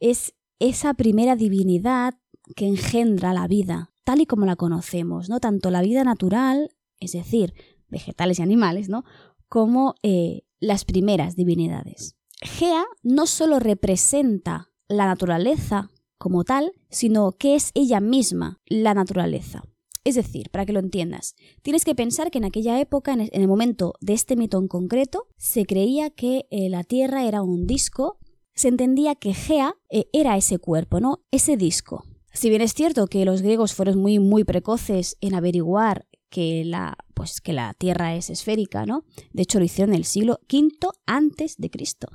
Es 0.00 0.34
esa 0.62 0.94
primera 0.94 1.36
divinidad 1.36 2.14
que 2.56 2.66
engendra 2.66 3.32
la 3.32 3.46
vida, 3.46 3.92
tal 4.04 4.20
y 4.20 4.26
como 4.26 4.46
la 4.46 4.56
conocemos, 4.56 5.28
¿no? 5.28 5.40
Tanto 5.40 5.70
la 5.70 5.82
vida 5.82 6.04
natural 6.04 6.70
es 7.02 7.12
decir, 7.12 7.54
vegetales 7.88 8.38
y 8.38 8.42
animales, 8.42 8.88
¿no? 8.88 9.04
como 9.48 9.96
eh, 10.02 10.42
las 10.60 10.84
primeras 10.84 11.36
divinidades. 11.36 12.16
Gea 12.40 12.84
no 13.02 13.26
solo 13.26 13.58
representa 13.58 14.70
la 14.88 15.06
naturaleza 15.06 15.90
como 16.16 16.44
tal, 16.44 16.72
sino 16.88 17.32
que 17.32 17.56
es 17.56 17.70
ella 17.74 18.00
misma 18.00 18.60
la 18.66 18.94
naturaleza. 18.94 19.62
Es 20.04 20.14
decir, 20.14 20.50
para 20.50 20.64
que 20.66 20.72
lo 20.72 20.80
entiendas, 20.80 21.34
tienes 21.62 21.84
que 21.84 21.94
pensar 21.94 22.30
que 22.30 22.38
en 22.38 22.44
aquella 22.44 22.80
época, 22.80 23.12
en 23.12 23.28
el 23.30 23.48
momento 23.48 23.94
de 24.00 24.14
este 24.14 24.36
mito 24.36 24.58
en 24.58 24.68
concreto, 24.68 25.28
se 25.36 25.64
creía 25.64 26.10
que 26.10 26.46
eh, 26.50 26.68
la 26.68 26.82
Tierra 26.82 27.24
era 27.24 27.42
un 27.42 27.66
disco, 27.66 28.18
se 28.54 28.68
entendía 28.68 29.14
que 29.14 29.34
Gea 29.34 29.74
eh, 29.90 30.06
era 30.12 30.36
ese 30.36 30.58
cuerpo, 30.58 31.00
¿no? 31.00 31.24
Ese 31.30 31.56
disco. 31.56 32.04
Si 32.32 32.48
bien 32.48 32.62
es 32.62 32.74
cierto 32.74 33.06
que 33.06 33.24
los 33.24 33.42
griegos 33.42 33.74
fueron 33.74 33.98
muy, 33.98 34.18
muy 34.18 34.44
precoces 34.44 35.16
en 35.20 35.34
averiguar 35.34 36.06
que 36.30 36.64
la, 36.64 36.96
pues, 37.14 37.40
que 37.40 37.52
la 37.52 37.74
Tierra 37.74 38.14
es 38.14 38.30
esférica, 38.30 38.86
¿no? 38.86 39.04
De 39.32 39.42
hecho, 39.42 39.58
lo 39.58 39.66
hicieron 39.66 39.92
en 39.92 39.98
el 39.98 40.04
siglo 40.04 40.40
V 40.50 40.88
antes 41.06 41.56
de 41.58 41.70
Cristo. 41.70 42.08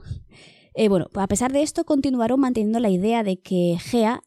Eh, 0.74 0.89
bueno, 0.89 1.08
a 1.13 1.27
pesar 1.27 1.53
de 1.53 1.62
esto, 1.62 1.86
continuaron 1.86 2.39
manteniendo 2.39 2.79
la 2.79 2.89
idea 2.89 3.24
de 3.24 3.39
que 3.39 3.77
Gea, 3.79 4.24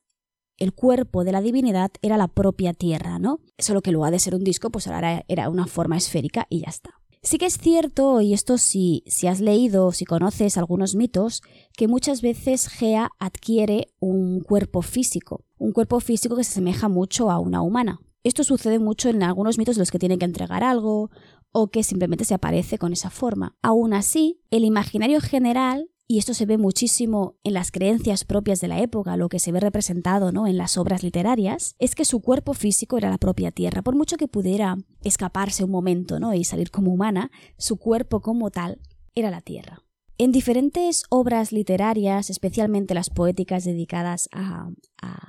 el 0.58 0.72
cuerpo 0.72 1.24
de 1.24 1.32
la 1.32 1.40
divinidad, 1.40 1.90
era 2.02 2.16
la 2.16 2.28
propia 2.28 2.72
Tierra, 2.72 3.18
¿no? 3.18 3.40
Solo 3.58 3.82
que 3.82 3.90
luego 3.92 4.10
de 4.10 4.18
ser 4.20 4.34
un 4.34 4.44
disco, 4.44 4.70
pues 4.70 4.86
ahora 4.86 5.24
era 5.26 5.48
una 5.48 5.66
forma 5.66 5.96
esférica 5.96 6.46
y 6.50 6.60
ya 6.60 6.68
está. 6.68 6.99
Sí 7.22 7.36
que 7.36 7.44
es 7.44 7.58
cierto, 7.58 8.22
y 8.22 8.32
esto 8.32 8.56
si, 8.56 9.04
si 9.06 9.26
has 9.26 9.40
leído 9.40 9.86
o 9.86 9.92
si 9.92 10.06
conoces 10.06 10.56
algunos 10.56 10.94
mitos, 10.94 11.42
que 11.76 11.86
muchas 11.86 12.22
veces 12.22 12.68
Gea 12.68 13.10
adquiere 13.18 13.88
un 14.00 14.40
cuerpo 14.40 14.80
físico, 14.80 15.44
un 15.58 15.72
cuerpo 15.72 16.00
físico 16.00 16.34
que 16.34 16.44
se 16.44 16.52
asemeja 16.52 16.88
mucho 16.88 17.30
a 17.30 17.38
una 17.38 17.60
humana. 17.60 18.00
Esto 18.24 18.42
sucede 18.42 18.78
mucho 18.78 19.10
en 19.10 19.22
algunos 19.22 19.58
mitos 19.58 19.76
de 19.76 19.80
los 19.80 19.90
que 19.90 19.98
tienen 19.98 20.18
que 20.18 20.24
entregar 20.24 20.64
algo 20.64 21.10
o 21.52 21.68
que 21.68 21.82
simplemente 21.82 22.24
se 22.24 22.34
aparece 22.34 22.78
con 22.78 22.94
esa 22.94 23.10
forma. 23.10 23.54
Aún 23.60 23.92
así, 23.92 24.40
el 24.50 24.64
imaginario 24.64 25.20
general 25.20 25.89
y 26.10 26.18
esto 26.18 26.34
se 26.34 26.44
ve 26.44 26.58
muchísimo 26.58 27.36
en 27.44 27.54
las 27.54 27.70
creencias 27.70 28.24
propias 28.24 28.60
de 28.60 28.66
la 28.66 28.80
época, 28.80 29.16
lo 29.16 29.28
que 29.28 29.38
se 29.38 29.52
ve 29.52 29.60
representado 29.60 30.32
¿no? 30.32 30.48
en 30.48 30.56
las 30.56 30.76
obras 30.76 31.04
literarias, 31.04 31.76
es 31.78 31.94
que 31.94 32.04
su 32.04 32.18
cuerpo 32.18 32.52
físico 32.52 32.98
era 32.98 33.10
la 33.10 33.18
propia 33.18 33.52
tierra. 33.52 33.82
Por 33.82 33.94
mucho 33.94 34.16
que 34.16 34.26
pudiera 34.26 34.76
escaparse 35.04 35.62
un 35.62 35.70
momento 35.70 36.18
¿no? 36.18 36.34
y 36.34 36.42
salir 36.42 36.72
como 36.72 36.92
humana, 36.92 37.30
su 37.58 37.76
cuerpo 37.76 38.22
como 38.22 38.50
tal 38.50 38.80
era 39.14 39.30
la 39.30 39.40
tierra. 39.40 39.84
En 40.18 40.32
diferentes 40.32 41.04
obras 41.10 41.52
literarias, 41.52 42.28
especialmente 42.28 42.92
las 42.92 43.08
poéticas 43.08 43.62
dedicadas 43.62 44.28
a, 44.32 44.68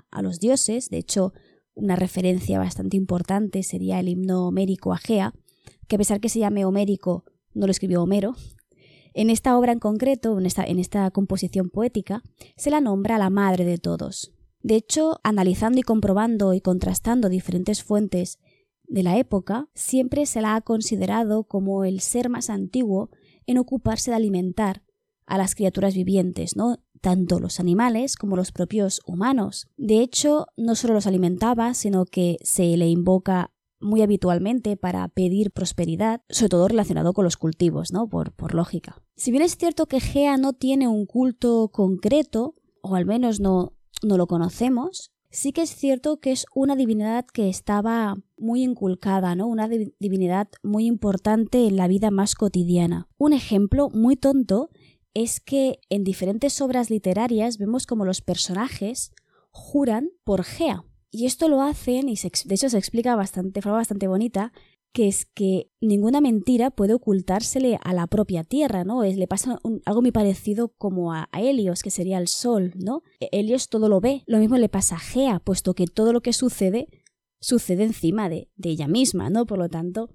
a 0.10 0.22
los 0.24 0.40
dioses, 0.40 0.90
de 0.90 0.98
hecho, 0.98 1.32
una 1.76 1.96
referencia 1.96 2.58
bastante 2.58 2.98
importante 2.98 3.62
sería 3.62 4.00
el 4.00 4.10
himno 4.10 4.48
homérico 4.48 4.94
a 4.94 4.98
Gea, 4.98 5.36
que 5.88 5.98
a 5.98 6.00
pesar 6.00 6.20
que 6.20 6.30
se 6.30 6.40
llame 6.40 6.66
homérico, 6.66 7.24
no 7.54 7.68
lo 7.68 7.72
escribió 7.72 8.02
Homero. 8.02 8.34
En 9.13 9.30
esta 9.30 9.58
obra 9.58 9.72
en 9.72 9.80
concreto, 9.80 10.38
en 10.39 10.80
esta, 10.80 11.12
composición 11.12 11.70
poética, 11.70 12.22
se 12.56 12.70
la 12.70 12.82
nombra 12.82 13.18
la 13.18 13.30
madre 13.30 13.65
de 13.65 13.77
todos. 13.77 14.34
De 14.63 14.75
hecho, 14.75 15.20
analizando 15.24 15.80
y 15.80 15.84
comprobando 15.84 16.53
y 16.53 16.62
contrastando 16.62 17.30
diferentes 17.30 17.84
fuentes 17.84 18.39
de 18.88 19.03
la 19.03 19.18
época, 19.18 19.70
siempre 19.74 20.25
se 20.25 20.41
la 20.41 20.56
ha 20.56 20.62
considerado 20.62 21.44
como 21.44 21.84
el 21.84 22.00
ser 22.01 22.30
más 22.30 22.50
antiguo 22.50 23.10
en 23.46 23.58
ocuparse 23.58 24.12
de 24.12 24.18
alimentar 24.18 24.84
a 25.25 25.38
las 25.38 25.56
criaturas 25.56 25.96
vivientes, 25.96 26.56
¿no? 26.56 26.77
tanto 27.01 27.39
los 27.39 27.60
animales 27.60 28.15
como 28.15 28.36
los 28.36 28.51
propios 28.51 29.01
humanos. 29.06 29.68
De 29.75 30.01
hecho, 30.01 30.48
no 30.56 30.75
solo 30.75 30.94
los 30.94 31.08
alimentaba, 31.08 31.74
sino 31.74 32.06
que 32.06 32.38
se 32.44 32.77
le 32.77 32.88
invoca 32.88 33.51
muy 33.82 34.02
habitualmente 34.02 34.78
para 34.78 35.08
pedir 35.08 35.52
prosperidad, 35.52 36.22
sobre 36.30 36.50
todo 36.50 36.68
relacionado 36.68 37.14
con 37.14 37.24
los 37.24 37.38
cultivos, 37.38 37.92
¿no? 37.92 38.08
Por, 38.08 38.32
por 38.32 38.54
lógica. 38.54 39.02
Si 39.16 39.32
bien 39.32 39.44
es 39.44 39.58
cierto 39.58 39.86
que 39.86 40.00
Gea 40.00 40.38
no 40.38 40.54
tiene 40.54 40.88
un 40.88 41.06
culto 41.06 41.70
concreto, 41.70 42.56
o 42.82 42.96
al 42.96 43.06
menos 43.06 43.40
no, 43.40 43.74
no 44.04 44.18
lo 44.18 44.28
conocemos, 44.28 45.12
sí 45.30 45.54
que 45.54 45.62
es 45.62 45.76
cierto 45.76 46.20
que 46.20 46.32
es 46.32 46.46
una 46.54 46.76
divinidad 46.76 47.26
que 47.26 47.50
estaba 47.50 48.16
muy 48.38 48.64
inculcada, 48.64 49.36
¿no? 49.36 49.48
Una 49.48 49.68
divinidad 49.68 50.50
muy 50.64 50.86
importante 50.86 51.68
en 51.68 51.78
la 51.78 51.88
vida 51.88 52.12
más 52.12 52.36
cotidiana. 52.36 53.08
Un 53.18 53.34
ejemplo 53.34 53.90
muy 53.90 54.16
tonto 54.16 54.70
es 55.14 55.40
que 55.40 55.80
en 55.90 56.04
diferentes 56.04 56.62
obras 56.62 56.90
literarias 56.90 57.58
vemos 57.58 57.86
como 57.86 58.06
los 58.06 58.22
personajes 58.22 59.12
juran 59.52 60.10
por 60.24 60.44
Gea. 60.44 60.86
Y 61.12 61.25
esto 61.25 61.50
lo 61.50 61.62
hacen, 61.62 62.10
y 62.10 62.15
de 62.15 62.56
hecho 62.56 62.70
se 62.70 62.77
explica 62.77 63.15
bastante, 63.15 63.60
de 63.60 63.62
forma 63.62 63.80
bastante 63.80 64.08
bonita, 64.08 64.53
que 64.94 65.08
es 65.08 65.25
que 65.25 65.70
ninguna 65.80 66.22
mentira 66.22 66.70
puede 66.72 66.94
ocultársele 66.94 67.80
a 67.84 67.94
la 67.94 68.08
propia 68.08 68.44
tierra, 68.44 68.84
¿no? 68.84 69.03
Es, 69.03 69.18
le 69.18 69.27
pasa 69.27 69.60
algo 69.86 70.01
muy 70.01 70.12
parecido 70.12 70.70
como 70.77 71.13
a, 71.13 71.30
Helios, 71.34 71.82
que 71.82 71.91
sería 71.91 72.18
el 72.18 72.27
sol, 72.27 72.74
¿no? 72.75 73.03
E, 73.20 73.30
Helios 73.32 73.70
todo 73.70 73.88
lo 73.88 74.01
ve. 74.01 74.24
Lo 74.25 74.39
mismo 74.39 74.58
le 74.58 74.70
pasa 74.70 74.96
a 74.96 75.00
Gea, 75.00 75.39
puesto 75.39 75.74
que 75.74 75.86
todo 75.86 76.13
lo 76.13 76.22
que 76.22 76.34
sucede 76.34 76.88
sucede 77.39 77.84
encima 77.84 78.30
de, 78.30 78.50
de 78.56 78.70
ella 78.70 78.88
misma, 78.88 79.30
¿no? 79.30 79.46
Por 79.46 79.58
lo 79.58 79.70
tanto, 79.70 80.10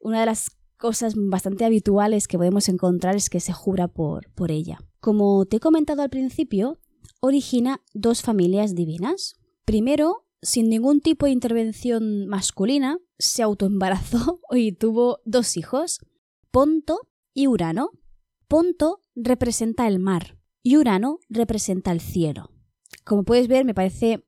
una 0.00 0.20
de 0.20 0.26
las 0.26 0.50
cosas 0.78 1.14
bastante 1.16 1.64
habituales 1.64 2.26
que 2.26 2.38
podemos 2.38 2.68
encontrar 2.68 3.16
es 3.16 3.28
que 3.28 3.40
se 3.40 3.52
jura 3.52 3.88
por, 3.88 4.32
por 4.32 4.50
ella. 4.50 4.78
Como 5.00 5.44
te 5.44 5.58
he 5.58 5.60
comentado 5.60 6.02
al 6.02 6.10
principio, 6.10 6.78
origina 7.20 7.82
dos 7.92 8.22
familias 8.22 8.74
divinas. 8.74 9.34
Primero, 9.66 10.24
sin 10.42 10.68
ningún 10.68 11.00
tipo 11.00 11.26
de 11.26 11.32
intervención 11.32 12.26
masculina, 12.26 12.98
se 13.18 13.42
autoembarazó 13.42 14.40
y 14.50 14.72
tuvo 14.72 15.20
dos 15.24 15.56
hijos, 15.56 16.00
Ponto 16.50 17.08
y 17.34 17.46
Urano. 17.46 17.90
Ponto 18.48 19.04
representa 19.14 19.86
el 19.86 20.00
mar 20.00 20.38
y 20.62 20.76
Urano 20.76 21.20
representa 21.28 21.92
el 21.92 22.00
cielo. 22.00 22.50
Como 23.04 23.22
puedes 23.22 23.48
ver, 23.48 23.64
me 23.64 23.74
parece 23.74 24.26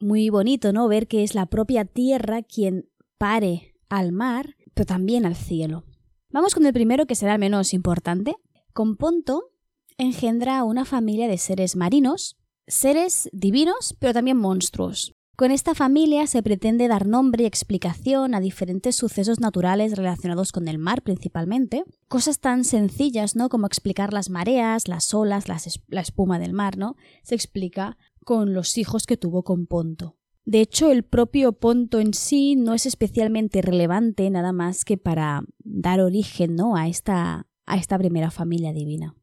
muy 0.00 0.28
bonito, 0.28 0.72
¿no? 0.72 0.88
Ver 0.88 1.08
que 1.08 1.22
es 1.22 1.34
la 1.34 1.46
propia 1.46 1.84
Tierra 1.84 2.42
quien 2.42 2.90
pare 3.18 3.74
al 3.88 4.12
mar, 4.12 4.56
pero 4.74 4.86
también 4.86 5.24
al 5.24 5.36
cielo. 5.36 5.84
Vamos 6.30 6.54
con 6.54 6.66
el 6.66 6.72
primero 6.72 7.06
que 7.06 7.14
será 7.14 7.34
el 7.34 7.40
menos 7.40 7.72
importante. 7.72 8.36
Con 8.72 8.96
Ponto 8.96 9.52
engendra 9.96 10.64
una 10.64 10.84
familia 10.84 11.28
de 11.28 11.38
seres 11.38 11.76
marinos, 11.76 12.36
seres 12.66 13.28
divinos, 13.32 13.94
pero 13.98 14.12
también 14.12 14.36
monstruos. 14.36 15.14
Con 15.34 15.50
esta 15.50 15.74
familia 15.74 16.26
se 16.26 16.42
pretende 16.42 16.88
dar 16.88 17.06
nombre 17.06 17.44
y 17.44 17.46
explicación 17.46 18.34
a 18.34 18.40
diferentes 18.40 18.96
sucesos 18.96 19.40
naturales 19.40 19.96
relacionados 19.96 20.52
con 20.52 20.68
el 20.68 20.78
mar 20.78 21.02
principalmente. 21.02 21.84
Cosas 22.08 22.38
tan 22.38 22.64
sencillas, 22.64 23.34
¿no? 23.34 23.48
Como 23.48 23.66
explicar 23.66 24.12
las 24.12 24.28
mareas, 24.28 24.88
las 24.88 25.14
olas, 25.14 25.46
la 25.48 26.00
espuma 26.00 26.38
del 26.38 26.52
mar, 26.52 26.76
¿no? 26.76 26.96
Se 27.22 27.34
explica 27.34 27.96
con 28.24 28.52
los 28.52 28.76
hijos 28.76 29.06
que 29.06 29.16
tuvo 29.16 29.42
con 29.42 29.66
Ponto. 29.66 30.18
De 30.44 30.60
hecho, 30.60 30.90
el 30.90 31.02
propio 31.02 31.52
Ponto 31.52 31.98
en 31.98 32.12
sí 32.12 32.54
no 32.54 32.74
es 32.74 32.84
especialmente 32.84 33.62
relevante 33.62 34.28
nada 34.28 34.52
más 34.52 34.84
que 34.84 34.98
para 34.98 35.44
dar 35.58 36.00
origen 36.00 36.56
¿no? 36.56 36.76
a, 36.76 36.88
esta, 36.88 37.46
a 37.64 37.76
esta 37.76 37.96
primera 37.96 38.30
familia 38.30 38.72
divina. 38.72 39.16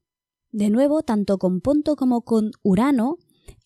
De 0.52 0.70
nuevo, 0.70 1.04
tanto 1.04 1.38
con 1.38 1.62
Ponto 1.62 1.96
como 1.96 2.24
con 2.24 2.52
Urano, 2.64 3.18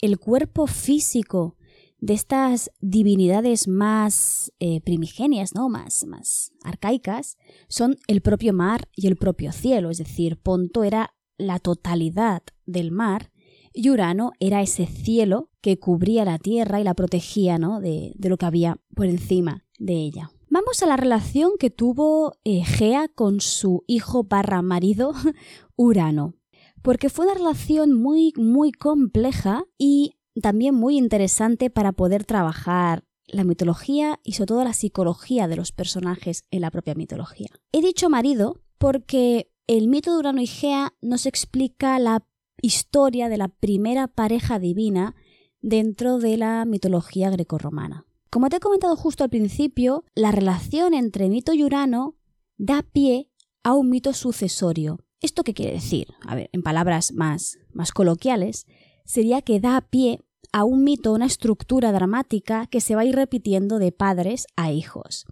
el 0.02 0.20
cuerpo 0.20 0.68
físico 0.68 1.56
de 2.04 2.16
estas 2.16 2.70
divinidades 2.82 3.70
más 3.70 4.52
eh, 4.60 4.82
primigenias, 4.82 5.56
¿no? 5.56 5.70
Más, 5.70 6.06
más 6.06 6.52
arcaicas, 6.62 7.38
son 7.70 7.96
el 8.08 8.20
propio 8.20 8.52
mar 8.52 8.90
y 8.94 9.08
el 9.08 9.16
propio 9.16 9.54
cielo. 9.54 9.90
Es 9.90 10.00
decir, 10.00 10.36
Ponto 10.36 10.84
era 10.84 11.16
la 11.38 11.60
totalidad 11.60 12.44
del 12.66 12.92
mar 12.92 13.32
y 13.72 13.90
Urano 13.90 14.34
era 14.42 14.62
ese 14.62 14.86
cielo 14.86 15.50
que 15.62 15.80
cubría 15.80 16.26
la 16.26 16.40
tierra 16.40 16.82
y 16.82 16.84
la 16.84 16.94
protegía 16.94 17.58
¿no? 17.58 17.80
de, 17.80 18.12
de 18.16 18.30
lo 18.30 18.36
que 18.36 18.48
había 18.48 18.82
por 18.94 19.06
encima 19.06 19.64
de 19.80 19.94
ella. 19.94 20.30
Vamos 20.50 20.84
a 20.84 20.88
la 20.88 20.98
relación 20.98 21.52
que 21.58 21.70
tuvo 21.70 22.34
eh, 22.44 22.66
Gea 22.66 23.08
con 23.08 23.40
su 23.40 23.86
hijo 23.88 24.26
barra 24.26 24.62
marido 24.62 25.14
Urano, 25.78 26.36
porque 26.82 27.08
fue 27.08 27.28
una 27.28 27.36
relación 27.36 27.94
muy, 27.94 28.34
muy 28.36 28.74
compleja 28.74 29.64
y 29.78 30.18
también 30.42 30.76
muy 30.76 30.98
interesante 30.98 31.70
para 31.70 31.92
poder 31.92 32.26
trabajar 32.26 33.04
la 33.28 33.44
mitología 33.44 34.20
y 34.24 34.34
sobre 34.34 34.48
todo 34.48 34.64
la 34.64 34.74
psicología 34.74 35.48
de 35.48 35.56
los 35.56 35.72
personajes 35.72 36.44
en 36.52 36.62
la 36.62 36.72
propia 36.72 36.96
mitología. 36.96 37.50
He 37.72 37.82
dicho 37.82 38.10
marido 38.10 38.62
porque 38.78 39.52
el 39.68 39.88
mito 39.88 40.12
de 40.12 40.20
Urano 40.20 40.42
y 40.42 40.48
Gea 40.48 40.94
nos 41.02 41.26
explica 41.26 41.98
la 42.00 42.26
historia 42.62 43.30
de 43.30 43.38
la 43.38 43.48
primera 43.48 44.08
pareja 44.08 44.60
divina 44.60 45.16
dentro 45.62 46.20
de 46.20 46.38
la 46.38 46.66
mitología 46.66 47.30
grecorromana. 47.30 48.06
Como 48.30 48.50
te 48.50 48.58
he 48.58 48.60
comentado 48.60 48.96
justo 48.96 49.24
al 49.24 49.30
principio, 49.30 50.04
la 50.16 50.32
relación 50.32 50.94
entre 50.94 51.30
mito 51.30 51.54
y 51.54 51.64
Urano 51.64 52.18
da 52.58 52.82
pie 52.82 53.30
a 53.64 53.74
un 53.74 53.90
mito 53.90 54.14
sucesorio. 54.14 55.00
¿Esto 55.22 55.44
qué 55.44 55.54
quiere 55.54 55.74
decir? 55.74 56.08
A 56.28 56.36
ver, 56.36 56.50
en 56.52 56.64
palabras 56.64 57.14
más, 57.14 57.58
más 57.72 57.92
coloquiales, 57.92 58.66
sería 59.06 59.42
que 59.42 59.60
da 59.60 59.82
pie 59.82 60.20
a 60.52 60.64
un 60.64 60.84
mito, 60.84 61.14
una 61.14 61.26
estructura 61.26 61.92
dramática 61.92 62.68
que 62.68 62.82
se 62.82 62.96
va 62.96 63.02
a 63.02 63.06
ir 63.06 63.16
repitiendo 63.16 63.80
de 63.80 63.92
padres 63.92 64.46
a 64.56 64.72
hijos. 64.72 65.26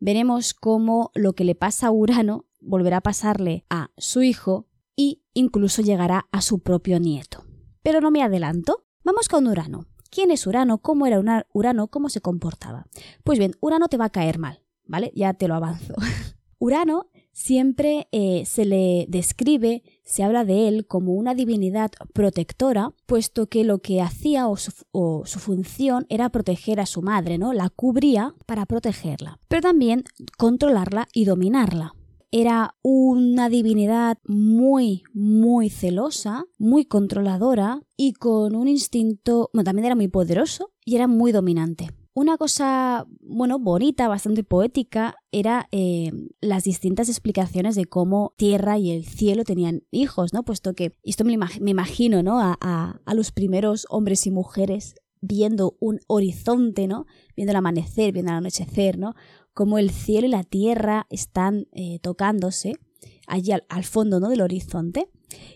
Veremos 0.00 0.54
cómo 0.54 1.10
lo 1.14 1.34
que 1.34 1.44
le 1.44 1.54
pasa 1.54 1.88
a 1.88 1.92
Urano 1.92 2.46
volverá 2.60 2.98
a 2.98 3.02
pasarle 3.02 3.64
a 3.70 3.90
su 3.96 4.22
hijo 4.22 4.66
y 4.96 5.22
incluso 5.34 5.82
llegará 5.82 6.26
a 6.32 6.40
su 6.40 6.60
propio 6.60 6.98
nieto. 6.98 7.44
Pero 7.82 8.00
no 8.00 8.10
me 8.10 8.22
adelanto. 8.22 8.86
Vamos 9.04 9.28
con 9.28 9.46
Urano. 9.46 9.86
¿Quién 10.10 10.30
es 10.30 10.46
Urano? 10.46 10.78
¿Cómo 10.78 11.06
era 11.06 11.46
Urano? 11.52 11.88
¿Cómo 11.88 12.08
se 12.08 12.20
comportaba? 12.20 12.86
Pues 13.24 13.38
bien, 13.38 13.54
Urano 13.60 13.88
te 13.88 13.96
va 13.96 14.06
a 14.06 14.10
caer 14.10 14.38
mal, 14.38 14.62
¿vale? 14.84 15.12
Ya 15.14 15.34
te 15.34 15.48
lo 15.48 15.54
avanzo. 15.54 15.94
Urano 16.58 17.06
siempre 17.32 18.08
eh, 18.12 18.44
se 18.46 18.64
le 18.64 19.06
describe, 19.08 19.82
se 20.04 20.22
habla 20.22 20.44
de 20.44 20.68
él 20.68 20.86
como 20.86 21.12
una 21.14 21.34
divinidad 21.34 21.90
protectora, 22.12 22.94
puesto 23.06 23.46
que 23.46 23.64
lo 23.64 23.78
que 23.78 24.00
hacía 24.00 24.48
o 24.48 24.56
su, 24.56 25.38
función 25.38 26.06
era 26.08 26.30
proteger 26.30 26.80
a 26.80 26.86
su 26.86 27.02
madre, 27.02 27.38
¿no? 27.38 27.52
La 27.52 27.70
cubría 27.70 28.34
para 28.46 28.66
protegerla, 28.66 29.40
pero 29.48 29.62
también 29.62 30.04
controlarla 30.38 31.08
y 31.12 31.24
dominarla. 31.24 31.94
Era 32.30 32.76
una 32.82 33.50
divinidad 33.50 34.18
muy, 34.24 35.02
muy 35.12 35.68
celosa, 35.68 36.46
muy 36.58 36.86
controladora 36.86 37.82
y 37.96 38.14
con 38.14 38.56
un 38.56 38.68
instinto, 38.68 39.50
bueno, 39.52 39.64
también 39.64 39.86
era 39.86 39.96
muy 39.96 40.08
poderoso 40.08 40.72
y 40.84 40.96
era 40.96 41.08
muy 41.08 41.32
dominante. 41.32 41.90
Una 42.14 42.36
cosa, 42.36 43.06
bueno, 43.22 43.58
bonita, 43.58 44.06
bastante 44.06 44.44
poética, 44.44 45.16
era 45.30 45.68
eh, 45.72 46.12
las 46.42 46.64
distintas 46.64 47.08
explicaciones 47.08 47.74
de 47.74 47.86
cómo 47.86 48.34
Tierra 48.36 48.76
y 48.76 48.90
el 48.90 49.06
cielo 49.06 49.44
tenían 49.44 49.84
hijos, 49.90 50.34
¿no? 50.34 50.42
Puesto 50.42 50.74
que, 50.74 50.94
esto 51.04 51.24
me, 51.24 51.32
imagino, 51.32 52.22
¿no? 52.22 52.38
A, 52.38 52.58
a, 52.60 53.14
los 53.14 53.32
primeros 53.32 53.86
hombres 53.88 54.26
y 54.26 54.30
mujeres 54.30 54.94
viendo 55.22 55.78
un 55.80 56.00
horizonte, 56.06 56.86
¿no? 56.86 57.06
Viendo 57.34 57.52
el 57.52 57.56
amanecer, 57.56 58.12
viendo 58.12 58.32
el 58.32 58.38
anochecer, 58.38 58.98
¿no? 58.98 59.14
Como 59.54 59.78
el 59.78 59.90
cielo 59.90 60.26
y 60.26 60.30
la 60.30 60.44
tierra 60.44 61.06
están 61.08 61.66
eh, 61.72 61.98
tocándose 62.00 62.74
allí 63.26 63.52
al, 63.52 63.64
al, 63.70 63.84
fondo, 63.84 64.20
¿no? 64.20 64.28
Del 64.28 64.42
horizonte. 64.42 65.08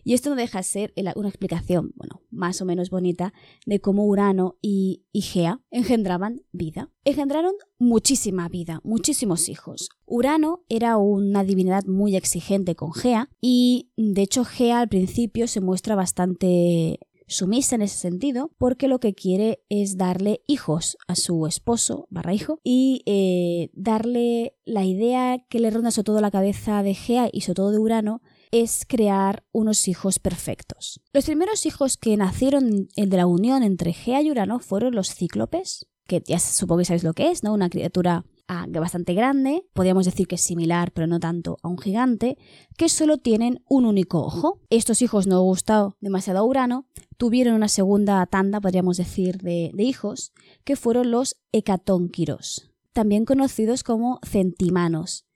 Y 0.04 0.14
esto 0.14 0.30
no 0.30 0.36
deja 0.36 0.58
de 0.58 0.64
ser 0.64 0.94
una 1.16 1.28
explicación, 1.28 1.92
bueno, 1.96 2.22
más 2.30 2.60
o 2.60 2.64
menos 2.64 2.90
bonita, 2.90 3.32
de 3.64 3.80
cómo 3.80 4.06
Urano 4.06 4.56
y, 4.60 5.02
Gea 5.12 5.60
engendraban 5.70 6.42
vida. 6.52 6.90
Engendraron 7.04 7.54
muchísima 7.78 8.48
vida, 8.48 8.80
muchísimos 8.84 9.48
hijos. 9.48 9.88
Urano 10.04 10.64
era 10.68 10.98
una 10.98 11.42
divinidad 11.42 11.84
muy 11.86 12.16
exigente 12.16 12.74
con 12.74 12.92
Gea 12.92 13.30
y 13.40 13.90
de 13.96 14.22
hecho 14.22 14.44
Gea 14.44 14.80
al 14.80 14.88
principio 14.88 15.48
se 15.48 15.60
muestra 15.60 15.94
bastante 15.94 17.00
sumisa 17.26 17.74
en 17.74 17.82
ese 17.82 17.98
sentido, 17.98 18.52
porque 18.58 18.88
lo 18.88 19.00
que 19.00 19.14
quiere 19.14 19.60
es 19.68 19.96
darle 19.96 20.42
hijos 20.46 20.96
a 21.08 21.16
su 21.16 21.46
esposo 21.46 22.06
barra 22.10 22.34
hijo 22.34 22.60
y 22.62 23.02
eh, 23.06 23.70
darle 23.72 24.54
la 24.64 24.84
idea 24.84 25.44
que 25.48 25.60
le 25.60 25.70
ronda 25.70 25.90
sobre 25.90 26.04
todo 26.04 26.20
la 26.20 26.30
cabeza 26.30 26.82
de 26.82 26.94
Gea 26.94 27.28
y 27.32 27.40
sobre 27.40 27.56
todo 27.56 27.70
de 27.72 27.78
Urano 27.78 28.22
es 28.50 28.84
crear 28.86 29.44
unos 29.52 29.88
hijos 29.88 30.18
perfectos. 30.18 31.00
Los 31.12 31.26
primeros 31.26 31.66
hijos 31.66 31.96
que 31.96 32.16
nacieron 32.16 32.88
de 32.96 33.16
la 33.16 33.26
unión 33.26 33.62
entre 33.62 33.92
Gea 33.92 34.22
y 34.22 34.30
Urano 34.30 34.58
fueron 34.58 34.94
los 34.94 35.14
cíclopes, 35.14 35.86
que 36.06 36.22
ya 36.24 36.38
supongo 36.38 36.78
que 36.78 36.84
sabéis 36.84 37.04
lo 37.04 37.14
que 37.14 37.30
es, 37.30 37.42
¿no? 37.42 37.52
Una 37.52 37.68
criatura 37.68 38.24
ah, 38.48 38.66
bastante 38.68 39.14
grande, 39.14 39.64
podríamos 39.72 40.04
decir 40.06 40.26
que 40.26 40.36
es 40.36 40.40
similar, 40.40 40.92
pero 40.92 41.06
no 41.06 41.18
tanto 41.18 41.58
a 41.62 41.68
un 41.68 41.78
gigante, 41.78 42.38
que 42.76 42.88
solo 42.88 43.18
tienen 43.18 43.62
un 43.68 43.84
único 43.86 44.20
ojo. 44.22 44.60
Estos 44.70 45.02
hijos 45.02 45.26
no 45.26 45.42
gustado 45.42 45.96
demasiado 46.00 46.40
a 46.40 46.44
Urano, 46.44 46.86
tuvieron 47.16 47.54
una 47.54 47.68
segunda 47.68 48.24
tanda, 48.26 48.60
podríamos 48.60 48.96
decir, 48.96 49.38
de, 49.38 49.72
hijos, 49.78 50.32
que 50.64 50.76
fueron 50.76 51.10
los 51.10 51.36
hecatónquiros, 51.52 52.70
también 52.92 53.24
conocidos 53.24 53.82
como 53.82 54.20
centimanos. 54.24 55.26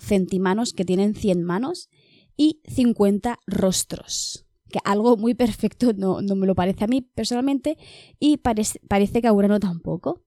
centimanos 0.00 0.72
que 0.72 0.84
tienen 0.84 1.14
100 1.14 1.42
manos 1.42 1.88
y 2.38 2.62
50 2.64 3.40
rostros. 3.46 4.46
Que 4.70 4.78
algo 4.84 5.18
muy 5.18 5.34
perfecto 5.34 5.92
no, 5.94 6.20
me 6.22 6.46
lo 6.46 6.54
parece 6.54 6.84
a 6.84 6.86
mí 6.86 7.02
personalmente 7.02 7.76
y 8.18 8.38
parece, 8.38 8.80
que 9.20 9.26
a 9.26 9.32
Urano 9.32 9.60
tampoco. 9.60 10.22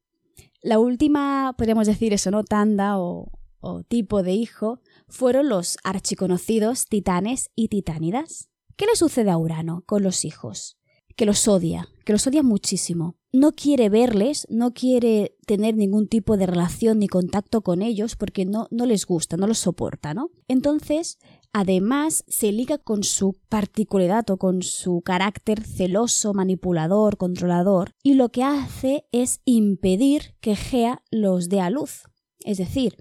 La 0.61 0.77
última, 0.77 1.55
podríamos 1.57 1.87
decir 1.87 2.13
eso, 2.13 2.29
¿no? 2.29 2.43
Tanda 2.43 2.99
o, 2.99 3.31
o 3.61 3.83
tipo 3.83 4.21
de 4.21 4.33
hijo 4.33 4.81
fueron 5.07 5.49
los 5.49 5.77
archiconocidos 5.83 6.85
titanes 6.85 7.49
y 7.55 7.69
titánidas. 7.69 8.49
¿Qué 8.75 8.85
le 8.85 8.95
sucede 8.95 9.31
a 9.31 9.37
Urano 9.37 9.83
con 9.85 10.03
los 10.03 10.25
hijos? 10.25 10.77
Que 11.15 11.25
los 11.25 11.47
odia, 11.47 11.87
que 12.05 12.13
los 12.13 12.25
odia 12.27 12.43
muchísimo. 12.43 13.15
No 13.31 13.53
quiere 13.53 13.89
verles, 13.89 14.45
no 14.49 14.73
quiere 14.73 15.37
tener 15.45 15.75
ningún 15.75 16.07
tipo 16.07 16.35
de 16.35 16.47
relación 16.47 16.99
ni 16.99 17.07
contacto 17.07 17.61
con 17.61 17.81
ellos 17.81 18.15
porque 18.15 18.45
no, 18.45 18.67
no 18.71 18.85
les 18.85 19.05
gusta, 19.05 19.37
no 19.37 19.47
los 19.47 19.59
soporta, 19.59 20.13
¿no? 20.13 20.31
Entonces 20.47 21.17
Además, 21.53 22.23
se 22.27 22.51
liga 22.53 22.77
con 22.77 23.03
su 23.03 23.37
particularidad 23.49 24.29
o 24.29 24.37
con 24.37 24.61
su 24.63 25.01
carácter 25.01 25.61
celoso, 25.61 26.33
manipulador, 26.33 27.17
controlador, 27.17 27.91
y 28.01 28.13
lo 28.13 28.29
que 28.29 28.43
hace 28.43 29.05
es 29.11 29.41
impedir 29.43 30.35
que 30.39 30.55
Gea 30.55 31.03
los 31.11 31.49
dé 31.49 31.59
a 31.59 31.69
luz. 31.69 32.03
Es 32.39 32.57
decir, 32.57 32.95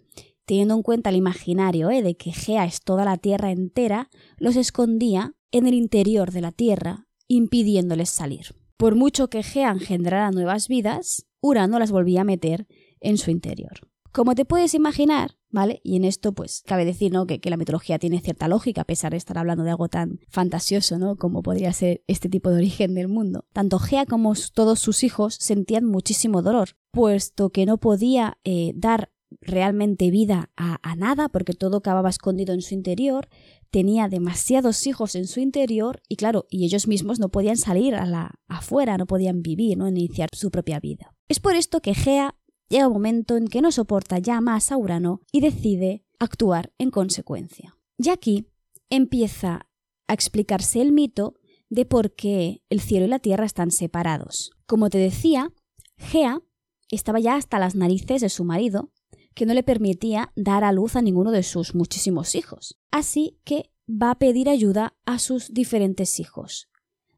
teniendo 0.46 0.74
en 0.74 0.82
cuenta 0.82 1.10
el 1.10 1.16
imaginario 1.16 1.90
¿eh? 1.90 2.02
de 2.02 2.16
que 2.16 2.32
Gea 2.32 2.64
es 2.64 2.82
toda 2.82 3.04
la 3.04 3.18
tierra 3.18 3.52
entera, 3.52 4.10
los 4.36 4.56
escondía 4.56 5.34
en 5.52 5.68
el 5.68 5.74
interior 5.74 6.32
de 6.32 6.40
la 6.40 6.50
tierra, 6.50 7.06
impidiéndoles 7.28 8.10
salir. 8.10 8.56
Por 8.76 8.96
mucho 8.96 9.30
que 9.30 9.44
Gea 9.44 9.70
engendrara 9.70 10.32
nuevas 10.32 10.66
vidas, 10.66 11.26
Urano 11.40 11.78
las 11.78 11.92
volvía 11.92 12.22
a 12.22 12.24
meter 12.24 12.66
en 13.00 13.16
su 13.16 13.30
interior. 13.30 13.89
Como 14.12 14.34
te 14.34 14.44
puedes 14.44 14.74
imaginar, 14.74 15.36
¿vale? 15.50 15.80
Y 15.84 15.96
en 15.96 16.04
esto, 16.04 16.32
pues, 16.32 16.62
cabe 16.66 16.84
decir, 16.84 17.12
¿no? 17.12 17.26
Que, 17.26 17.40
la 17.44 17.56
mitología 17.56 17.98
tiene 17.98 18.20
cierta 18.20 18.48
lógica, 18.48 18.82
a 18.82 18.86
pesar 18.86 19.12
de 19.12 19.18
estar 19.18 19.38
hablando 19.38 19.64
de 19.64 19.70
algo 19.70 19.88
tan 19.88 20.20
fantasioso, 20.28 20.98
¿no? 20.98 21.16
Como 21.16 21.42
podría 21.42 21.72
ser 21.72 22.02
este 22.06 22.28
tipo 22.28 22.50
de 22.50 22.56
origen 22.56 22.94
del 22.94 23.08
mundo. 23.08 23.46
Tanto 23.52 23.78
Gea 23.78 24.06
como 24.06 24.34
todos 24.52 24.80
sus 24.80 25.04
hijos 25.04 25.36
sentían 25.40 25.84
muchísimo 25.84 26.42
dolor, 26.42 26.70
puesto 26.90 27.50
que 27.50 27.66
no 27.66 27.78
podía 27.78 28.38
eh, 28.44 28.72
dar 28.74 29.12
realmente 29.40 30.10
vida 30.10 30.50
a, 30.56 30.96
nada, 30.96 31.28
porque 31.28 31.52
todo 31.52 31.78
acababa 31.78 32.10
escondido 32.10 32.52
en 32.52 32.62
su 32.62 32.74
interior, 32.74 33.28
tenía 33.70 34.08
demasiados 34.08 34.86
hijos 34.86 35.14
en 35.14 35.26
su 35.26 35.40
interior 35.40 36.02
y 36.08 36.16
claro, 36.16 36.46
y 36.50 36.64
ellos 36.64 36.88
mismos 36.88 37.20
no 37.20 37.28
podían 37.28 37.56
salir 37.56 37.94
a 37.94 38.06
la 38.06 38.34
afuera, 38.48 38.98
no 38.98 39.06
podían 39.06 39.42
vivir, 39.42 39.78
no 39.78 39.88
iniciar 39.88 40.28
su 40.32 40.50
propia 40.50 40.80
vida. 40.80 41.14
Es 41.28 41.38
por 41.38 41.54
esto 41.54 41.80
que 41.80 41.94
Gea 41.94 42.34
llega 42.70 42.86
un 42.86 42.94
momento 42.94 43.36
en 43.36 43.48
que 43.48 43.60
no 43.60 43.70
soporta 43.72 44.18
ya 44.18 44.40
más 44.40 44.72
a 44.72 44.78
Urano 44.78 45.20
y 45.30 45.40
decide 45.40 46.04
actuar 46.18 46.72
en 46.78 46.90
consecuencia. 46.90 47.76
Y 47.98 48.08
aquí 48.08 48.46
empieza 48.88 49.66
a 50.06 50.14
explicarse 50.14 50.80
el 50.80 50.92
mito 50.92 51.34
de 51.68 51.84
por 51.84 52.14
qué 52.14 52.62
el 52.70 52.80
cielo 52.80 53.06
y 53.06 53.08
la 53.08 53.18
tierra 53.18 53.44
están 53.44 53.70
separados. 53.70 54.52
Como 54.66 54.88
te 54.88 54.98
decía, 54.98 55.52
Gea 55.98 56.40
estaba 56.90 57.20
ya 57.20 57.34
hasta 57.34 57.58
las 57.58 57.74
narices 57.74 58.20
de 58.22 58.28
su 58.28 58.44
marido, 58.44 58.90
que 59.34 59.46
no 59.46 59.54
le 59.54 59.62
permitía 59.62 60.32
dar 60.34 60.64
a 60.64 60.72
luz 60.72 60.96
a 60.96 61.02
ninguno 61.02 61.30
de 61.30 61.42
sus 61.42 61.74
muchísimos 61.74 62.34
hijos. 62.34 62.78
Así 62.90 63.38
que 63.44 63.70
va 63.88 64.12
a 64.12 64.18
pedir 64.18 64.48
ayuda 64.48 64.96
a 65.04 65.18
sus 65.18 65.52
diferentes 65.52 66.18
hijos. 66.18 66.68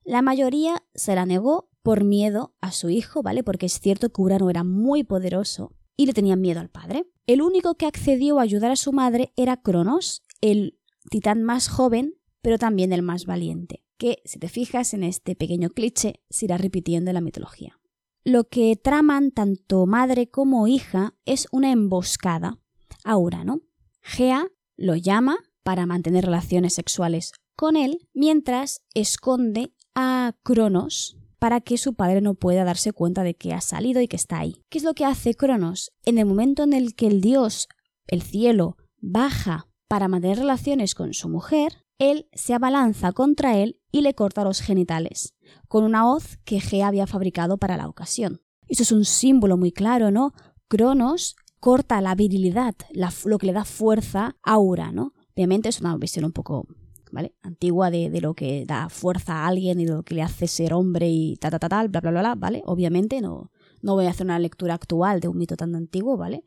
La 0.04 0.20
mayoría 0.20 0.82
se 0.94 1.14
la 1.14 1.24
negó 1.24 1.70
por 1.82 2.04
miedo 2.04 2.54
a 2.60 2.72
su 2.72 2.90
hijo, 2.90 3.22
¿vale? 3.22 3.42
Porque 3.42 3.66
es 3.66 3.80
cierto 3.80 4.10
que 4.10 4.22
Urano 4.22 4.50
era 4.50 4.64
muy 4.64 5.04
poderoso 5.04 5.72
y 5.96 6.06
le 6.06 6.12
tenían 6.12 6.40
miedo 6.40 6.60
al 6.60 6.70
padre. 6.70 7.06
El 7.26 7.42
único 7.42 7.74
que 7.74 7.86
accedió 7.86 8.38
a 8.38 8.42
ayudar 8.42 8.70
a 8.70 8.76
su 8.76 8.92
madre 8.92 9.32
era 9.36 9.56
Cronos, 9.56 10.22
el 10.40 10.78
titán 11.10 11.42
más 11.42 11.68
joven, 11.68 12.14
pero 12.40 12.58
también 12.58 12.92
el 12.92 13.02
más 13.02 13.26
valiente, 13.26 13.84
que, 13.98 14.22
si 14.24 14.38
te 14.38 14.48
fijas 14.48 14.94
en 14.94 15.04
este 15.04 15.36
pequeño 15.36 15.70
cliché, 15.70 16.20
se 16.30 16.46
irá 16.46 16.56
repitiendo 16.56 17.10
en 17.10 17.14
la 17.14 17.20
mitología. 17.20 17.78
Lo 18.24 18.48
que 18.48 18.76
traman 18.76 19.32
tanto 19.32 19.86
madre 19.86 20.28
como 20.28 20.68
hija 20.68 21.14
es 21.24 21.48
una 21.50 21.72
emboscada 21.72 22.58
a 23.04 23.16
Urano. 23.16 23.60
Gea 24.00 24.46
lo 24.76 24.94
llama 24.94 25.38
para 25.62 25.86
mantener 25.86 26.24
relaciones 26.24 26.74
sexuales 26.74 27.32
con 27.56 27.76
él, 27.76 28.08
mientras 28.14 28.82
esconde 28.94 29.72
a 29.94 30.34
Cronos 30.42 31.16
para 31.42 31.61
que 31.61 31.76
su 31.76 31.94
padre 31.94 32.20
no 32.20 32.35
pueda 32.35 32.62
darse 32.62 32.92
cuenta 32.92 33.24
de 33.24 33.35
que 33.35 33.52
ha 33.52 33.61
salido 33.61 34.00
y 34.00 34.07
que 34.07 34.14
está 34.14 34.38
ahí. 34.38 34.62
¿Qué 34.70 34.78
es 34.78 34.85
lo 34.85 34.94
que 34.94 35.05
hace 35.05 35.35
Cronos? 35.35 35.90
En 36.05 36.18
el 36.18 36.24
momento 36.24 36.62
en 36.62 36.72
el 36.72 36.94
que 36.94 37.09
el 37.09 37.20
dios, 37.20 37.66
el 38.07 38.22
cielo, 38.22 38.76
baja 39.00 39.66
para 39.88 40.07
mantener 40.07 40.38
relaciones 40.38 40.94
con 40.94 41.14
su 41.14 41.28
mujer, 41.28 41.85
él 41.98 42.28
se 42.33 42.55
abalanza 42.55 43.11
contra 43.11 43.59
él 43.59 43.81
y 43.90 44.02
le 44.02 44.14
corta 44.14 44.44
los 44.44 44.61
genitales, 44.61 45.35
con 45.66 45.83
una 45.83 46.09
hoz 46.09 46.38
que 46.44 46.61
Gea 46.61 46.87
había 46.87 47.09
fabricado 47.09 47.59
para 47.59 47.76
la 47.76 47.88
ocasión. 47.88 48.40
Eso 48.68 48.85
es 48.85 48.92
un 48.92 49.05
símbolo 49.05 49.57
muy 49.57 49.72
claro, 49.72 50.12
¿no? 50.12 50.35
Cronos 50.68 51.35
corta 51.59 52.00
la 52.00 52.14
virilidad, 52.14 52.76
lo 53.24 53.38
que 53.38 53.46
le 53.46 53.52
da 53.52 53.64
fuerza 53.64 54.37
a 54.44 54.59
Urano. 54.59 55.12
Obviamente 55.35 55.70
es 55.70 55.81
una 55.81 55.96
visión 55.96 56.24
un 56.24 56.33
poco 56.33 56.68
¿vale? 57.12 57.37
antigua 57.42 57.90
de, 57.90 58.20
lo 58.20 58.35
que 58.35 58.64
da 58.66 58.88
fuerza 58.88 59.35
a 59.35 59.46
alguien 59.46 59.79
y 59.79 59.85
de 59.85 59.92
lo 59.92 60.03
que 60.03 60.14
le 60.14 60.22
hace 60.22 60.48
ser 60.48 60.75
hombre 60.75 61.09
y 61.09 61.37
ta 61.37 61.51
ta 61.51 61.59
ta 61.59 61.68
tal, 61.68 61.88
bla 61.88 62.01
bla 62.01 62.11
bla, 62.11 62.20
bla 62.22 62.35
¿vale? 62.35 62.62
Obviamente 62.66 63.20
no, 63.20 63.53
no 63.83 63.94
voy 63.94 64.07
a 64.07 64.11
hacer 64.11 64.27
una 64.27 64.38
lectura 64.38 64.75
actual 64.75 65.20
de 65.20 65.29
un 65.29 65.38
mito 65.38 65.57
tan 65.57 65.77
antiguo, 65.77 66.16
¿vale? 66.16 66.42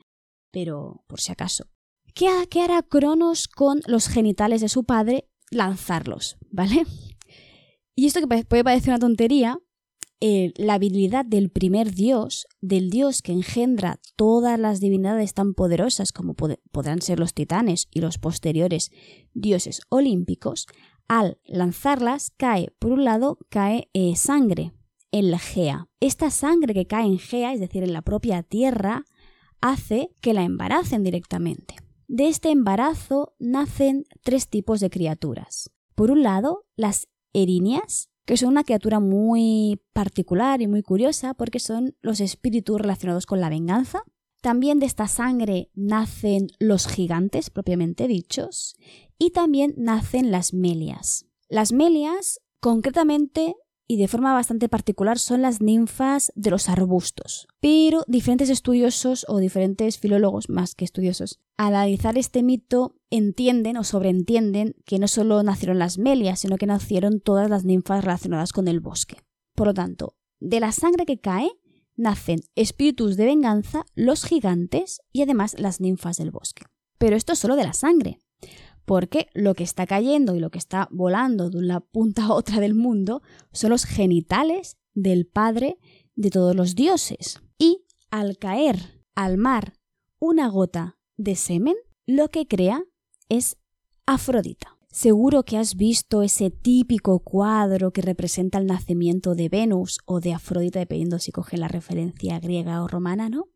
Pero 0.51 1.03
por 1.07 1.21
si 1.21 1.31
acaso. 1.31 1.67
¿Qué, 2.13 2.27
qué 2.49 2.61
hará 2.61 2.81
Cronos 2.81 3.47
con 3.47 3.81
los 3.87 4.07
genitales 4.07 4.61
de 4.61 4.69
su 4.69 4.83
padre? 4.83 5.29
Lanzarlos, 5.51 6.37
¿vale? 6.51 6.85
Y 7.97 8.07
esto 8.07 8.19
que 8.19 8.43
puede 8.43 8.63
parecer 8.65 8.89
una 8.89 8.99
tontería, 8.99 9.57
eh, 10.21 10.53
la 10.55 10.75
habilidad 10.75 11.25
del 11.25 11.49
primer 11.49 11.93
dios, 11.93 12.47
del 12.61 12.89
dios 12.89 13.21
que 13.21 13.33
engendra 13.33 13.99
todas 14.15 14.59
las 14.59 14.79
divinidades 14.79 15.33
tan 15.33 15.53
poderosas 15.53 16.11
como 16.11 16.33
podrán 16.35 17.01
ser 17.01 17.19
los 17.19 17.33
titanes 17.33 17.87
y 17.91 17.99
los 17.99 18.17
posteriores 18.17 18.91
dioses 19.33 19.81
olímpicos, 19.89 20.67
al 21.07 21.37
lanzarlas 21.45 22.31
cae, 22.37 22.71
por 22.79 22.91
un 22.91 23.03
lado, 23.03 23.37
cae 23.49 23.89
eh, 23.93 24.15
sangre 24.15 24.71
en 25.11 25.31
la 25.31 25.39
Gea. 25.39 25.87
Esta 25.99 26.29
sangre 26.29 26.73
que 26.73 26.87
cae 26.87 27.05
en 27.05 27.19
Gea, 27.19 27.53
es 27.53 27.59
decir, 27.59 27.83
en 27.83 27.93
la 27.93 28.01
propia 28.01 28.43
tierra, 28.43 29.05
hace 29.61 30.09
que 30.21 30.33
la 30.33 30.43
embaracen 30.43 31.03
directamente. 31.03 31.75
De 32.07 32.27
este 32.27 32.51
embarazo 32.51 33.33
nacen 33.39 34.05
tres 34.23 34.47
tipos 34.47 34.79
de 34.79 34.89
criaturas. 34.89 35.71
Por 35.95 36.11
un 36.11 36.23
lado, 36.23 36.65
las 36.75 37.07
erinias, 37.33 38.09
que 38.25 38.37
son 38.37 38.49
una 38.49 38.63
criatura 38.63 38.99
muy 38.99 39.81
particular 39.93 40.61
y 40.61 40.67
muy 40.67 40.81
curiosa 40.81 41.33
porque 41.33 41.59
son 41.59 41.95
los 42.01 42.19
espíritus 42.19 42.81
relacionados 42.81 43.25
con 43.25 43.39
la 43.39 43.49
venganza. 43.49 44.03
También 44.41 44.79
de 44.79 44.85
esta 44.85 45.07
sangre 45.07 45.69
nacen 45.73 46.47
los 46.59 46.87
gigantes, 46.87 47.49
propiamente 47.49 48.07
dichos, 48.07 48.75
y 49.17 49.31
también 49.31 49.73
nacen 49.77 50.31
las 50.31 50.53
melias. 50.53 51.25
Las 51.47 51.71
melias, 51.71 52.41
concretamente, 52.59 53.55
y 53.87 53.97
de 53.97 54.07
forma 54.07 54.33
bastante 54.33 54.69
particular 54.69 55.19
son 55.19 55.41
las 55.41 55.61
ninfas 55.61 56.31
de 56.35 56.49
los 56.49 56.69
arbustos. 56.69 57.47
Pero 57.59 58.03
diferentes 58.07 58.49
estudiosos 58.49 59.25
o 59.27 59.37
diferentes 59.37 59.99
filólogos, 59.99 60.49
más 60.49 60.75
que 60.75 60.85
estudiosos, 60.85 61.39
al 61.57 61.75
analizar 61.75 62.17
este 62.17 62.43
mito 62.43 62.95
entienden 63.09 63.77
o 63.77 63.83
sobreentienden 63.83 64.75
que 64.85 64.99
no 64.99 65.07
solo 65.07 65.41
nacieron 65.43 65.79
las 65.79 65.97
melias, 65.97 66.39
sino 66.39 66.57
que 66.57 66.65
nacieron 66.65 67.19
todas 67.19 67.49
las 67.49 67.63
ninfas 67.63 68.03
relacionadas 68.03 68.51
con 68.51 68.67
el 68.67 68.79
bosque. 68.79 69.17
Por 69.55 69.67
lo 69.67 69.73
tanto, 69.73 70.15
de 70.39 70.59
la 70.59 70.71
sangre 70.71 71.05
que 71.05 71.19
cae 71.19 71.51
nacen 71.95 72.41
espíritus 72.55 73.15
de 73.15 73.25
venganza, 73.25 73.85
los 73.93 74.25
gigantes 74.25 75.01
y 75.13 75.21
además 75.21 75.55
las 75.57 75.79
ninfas 75.79 76.17
del 76.17 76.31
bosque. 76.31 76.63
Pero 76.97 77.15
esto 77.15 77.33
es 77.33 77.39
solo 77.39 77.55
de 77.55 77.63
la 77.63 77.73
sangre 77.73 78.19
porque 78.85 79.27
lo 79.33 79.55
que 79.55 79.63
está 79.63 79.85
cayendo 79.85 80.35
y 80.35 80.39
lo 80.39 80.51
que 80.51 80.59
está 80.59 80.87
volando 80.91 81.49
de 81.49 81.57
una 81.57 81.79
punta 81.79 82.25
a 82.25 82.33
otra 82.33 82.59
del 82.59 82.75
mundo 82.75 83.21
son 83.51 83.71
los 83.71 83.85
genitales 83.85 84.77
del 84.93 85.25
padre 85.25 85.77
de 86.15 86.29
todos 86.29 86.55
los 86.55 86.75
dioses. 86.75 87.41
Y 87.57 87.85
al 88.11 88.37
caer 88.37 89.03
al 89.15 89.37
mar 89.37 89.73
una 90.19 90.47
gota 90.47 90.97
de 91.17 91.35
semen, 91.35 91.75
lo 92.05 92.29
que 92.29 92.47
crea 92.47 92.83
es 93.29 93.57
Afrodita. 94.05 94.77
Seguro 94.91 95.43
que 95.43 95.57
has 95.57 95.75
visto 95.75 96.21
ese 96.21 96.51
típico 96.51 97.19
cuadro 97.19 97.91
que 97.91 98.01
representa 98.01 98.59
el 98.59 98.65
nacimiento 98.65 99.35
de 99.35 99.49
Venus 99.49 99.99
o 100.05 100.21
de 100.21 100.33
Afrodita, 100.33 100.79
dependiendo 100.79 101.19
si 101.19 101.33
coge 101.33 101.57
la 101.57 101.67
referencia 101.67 102.39
griega 102.39 102.81
o 102.81 102.87
romana, 102.87 103.27
¿no? 103.27 103.49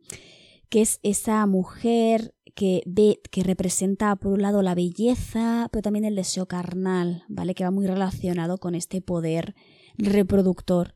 Que 0.67 0.81
es 0.81 0.99
esa 1.01 1.45
mujer 1.45 2.35
que 2.55 2.83
ve, 2.85 3.21
que 3.31 3.43
representa 3.43 4.15
por 4.15 4.33
un 4.33 4.41
lado 4.41 4.61
la 4.61 4.75
belleza, 4.75 5.69
pero 5.71 5.81
también 5.81 6.05
el 6.05 6.15
deseo 6.15 6.47
carnal, 6.47 7.23
¿vale? 7.27 7.55
Que 7.55 7.63
va 7.63 7.71
muy 7.71 7.87
relacionado 7.87 8.57
con 8.57 8.75
este 8.75 9.01
poder 9.01 9.55
reproductor 9.97 10.95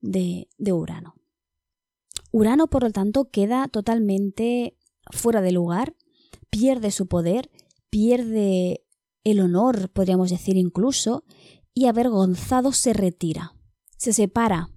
de, 0.00 0.48
de 0.58 0.72
Urano. 0.72 1.14
Urano, 2.30 2.66
por 2.66 2.82
lo 2.82 2.90
tanto, 2.90 3.30
queda 3.30 3.68
totalmente 3.68 4.76
fuera 5.10 5.40
de 5.40 5.52
lugar, 5.52 5.94
pierde 6.50 6.90
su 6.90 7.06
poder, 7.06 7.50
pierde 7.90 8.84
el 9.22 9.40
honor, 9.40 9.90
podríamos 9.90 10.30
decir 10.30 10.56
incluso, 10.56 11.24
y 11.72 11.86
avergonzado 11.86 12.72
se 12.72 12.92
retira. 12.92 13.54
Se 13.96 14.12
separa 14.12 14.70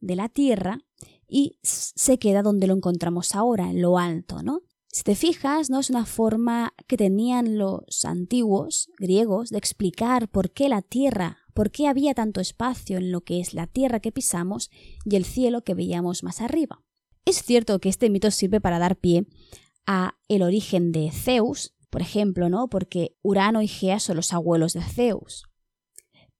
de 0.00 0.16
la 0.16 0.28
tierra 0.28 0.80
y 1.28 1.58
se 1.62 2.18
queda 2.18 2.42
donde 2.42 2.66
lo 2.66 2.74
encontramos 2.74 3.34
ahora, 3.34 3.70
en 3.70 3.80
lo 3.80 3.98
alto, 3.98 4.42
¿no? 4.42 4.62
Si 4.92 5.04
te 5.04 5.14
fijas, 5.14 5.70
¿no? 5.70 5.78
es 5.78 5.88
una 5.88 6.04
forma 6.04 6.74
que 6.88 6.96
tenían 6.96 7.58
los 7.58 8.04
antiguos 8.04 8.90
griegos 8.98 9.50
de 9.50 9.58
explicar 9.58 10.28
por 10.28 10.50
qué 10.50 10.68
la 10.68 10.82
tierra, 10.82 11.38
por 11.54 11.70
qué 11.70 11.86
había 11.86 12.12
tanto 12.12 12.40
espacio 12.40 12.98
en 12.98 13.12
lo 13.12 13.20
que 13.20 13.38
es 13.38 13.54
la 13.54 13.68
tierra 13.68 14.00
que 14.00 14.10
pisamos 14.10 14.68
y 15.04 15.14
el 15.14 15.24
cielo 15.24 15.62
que 15.62 15.74
veíamos 15.74 16.24
más 16.24 16.40
arriba. 16.40 16.82
Es 17.24 17.42
cierto 17.44 17.78
que 17.78 17.88
este 17.88 18.10
mito 18.10 18.32
sirve 18.32 18.60
para 18.60 18.80
dar 18.80 18.96
pie 18.96 19.26
a 19.86 20.16
el 20.28 20.42
origen 20.42 20.90
de 20.90 21.12
Zeus, 21.12 21.76
por 21.88 22.02
ejemplo, 22.02 22.48
¿no? 22.48 22.68
Porque 22.68 23.16
Urano 23.22 23.62
y 23.62 23.68
Gea 23.68 24.00
son 24.00 24.16
los 24.16 24.32
abuelos 24.32 24.72
de 24.72 24.82
Zeus. 24.82 25.44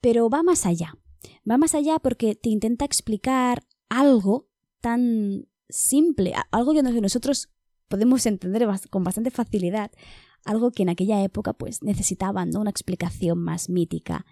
Pero 0.00 0.28
va 0.28 0.42
más 0.42 0.66
allá. 0.66 0.94
Va 1.48 1.56
más 1.56 1.76
allá 1.76 2.00
porque 2.00 2.34
te 2.34 2.48
intenta 2.48 2.84
explicar 2.84 3.62
algo 3.88 4.48
tan 4.80 5.48
simple, 5.68 6.34
algo 6.50 6.72
que 6.72 6.82
nosotros 6.82 7.50
podemos 7.90 8.24
entender 8.24 8.66
con 8.88 9.03
bastante 9.03 9.33
facilidad 9.33 9.90
algo 10.44 10.70
que 10.70 10.85
en 10.85 10.88
aquella 10.88 11.22
época 11.22 11.53
pues 11.53 11.83
necesitaban 11.83 12.57
una 12.57 12.70
explicación 12.70 13.38
más 13.38 13.68
mítica 13.68 14.24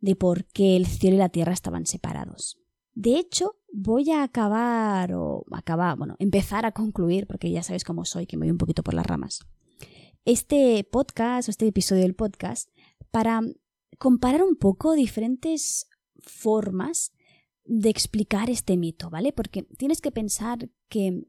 de 0.00 0.16
por 0.16 0.46
qué 0.46 0.74
el 0.74 0.86
cielo 0.86 1.16
y 1.16 1.18
la 1.18 1.28
tierra 1.28 1.52
estaban 1.52 1.86
separados. 1.86 2.58
De 2.94 3.16
hecho, 3.18 3.56
voy 3.72 4.10
a 4.10 4.22
acabar 4.22 5.12
o 5.12 5.44
acabar, 5.52 5.98
bueno, 5.98 6.16
empezar 6.18 6.64
a 6.64 6.72
concluir, 6.72 7.26
porque 7.26 7.50
ya 7.50 7.62
sabéis 7.62 7.84
cómo 7.84 8.04
soy, 8.04 8.26
que 8.26 8.36
me 8.36 8.46
voy 8.46 8.52
un 8.52 8.58
poquito 8.58 8.82
por 8.82 8.94
las 8.94 9.06
ramas, 9.06 9.40
este 10.24 10.82
podcast 10.90 11.48
o 11.48 11.50
este 11.50 11.66
episodio 11.66 12.02
del 12.02 12.14
podcast 12.14 12.70
para 13.10 13.42
comparar 13.98 14.42
un 14.42 14.56
poco 14.56 14.94
diferentes 14.94 15.88
formas 16.18 17.12
de 17.64 17.90
explicar 17.90 18.48
este 18.48 18.76
mito, 18.78 19.10
¿vale? 19.10 19.32
Porque 19.32 19.62
tienes 19.62 20.00
que 20.00 20.10
pensar 20.10 20.70
que 20.88 21.26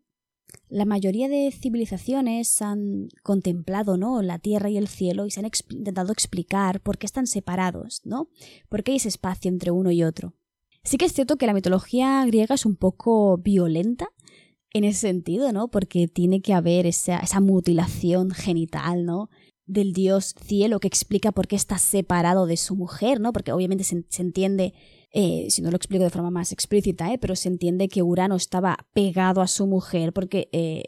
la 0.70 0.86
mayoría 0.86 1.28
de 1.28 1.52
civilizaciones 1.52 2.62
han 2.62 3.10
contemplado 3.24 3.98
¿no? 3.98 4.22
la 4.22 4.40
tierra 4.40 4.70
y 4.70 4.78
el 4.78 4.88
cielo 4.88 5.26
y 5.26 5.32
se 5.32 5.40
han 5.40 5.50
intentado 5.70 6.12
explicar 6.12 6.82
por 6.82 6.98
qué 6.98 7.06
están 7.06 7.28
separados, 7.28 8.02
¿no? 8.04 8.30
¿Por 8.70 8.84
qué 8.84 8.92
hay 8.92 8.98
ese 8.98 9.10
espacio 9.10 9.50
entre 9.50 9.72
uno 9.72 9.92
y 9.92 10.04
otro? 10.04 10.34
Sí 10.84 10.98
que 10.98 11.06
es 11.06 11.14
cierto 11.14 11.38
que 11.38 11.48
la 11.48 11.54
mitología 11.54 12.24
griega 12.26 12.56
es 12.56 12.66
un 12.66 12.76
poco 12.76 13.38
violenta 13.38 14.10
en 14.72 14.84
ese 14.84 15.00
sentido, 15.00 15.52
¿no? 15.52 15.70
Porque 15.70 16.08
tiene 16.08 16.42
que 16.42 16.54
haber 16.54 16.86
esa, 16.86 17.18
esa 17.20 17.40
mutilación 17.40 18.32
genital, 18.32 19.06
¿no? 19.06 19.30
Del 19.66 19.94
dios 19.94 20.36
cielo 20.40 20.80
que 20.80 20.88
explica 20.88 21.32
por 21.32 21.48
qué 21.48 21.56
está 21.56 21.78
separado 21.78 22.46
de 22.46 22.58
su 22.58 22.76
mujer, 22.76 23.20
¿no? 23.20 23.34
Porque 23.34 23.52
obviamente 23.52 23.84
se, 23.84 24.06
se 24.10 24.22
entiende 24.22 24.74
eh, 25.18 25.48
si 25.50 25.62
no 25.62 25.72
lo 25.72 25.78
explico 25.78 26.04
de 26.04 26.10
forma 26.10 26.30
más 26.30 26.52
explícita, 26.52 27.14
¿eh? 27.14 27.18
pero 27.18 27.38
se 27.38 27.48
entiende 27.48 27.88
que 27.88 28.04
Urano 28.04 28.36
estaba 28.36 28.78
pegado 28.94 29.40
a 29.42 29.48
su 29.48 29.66
mujer 29.66 30.12
porque, 30.12 30.50
eh, 30.52 30.84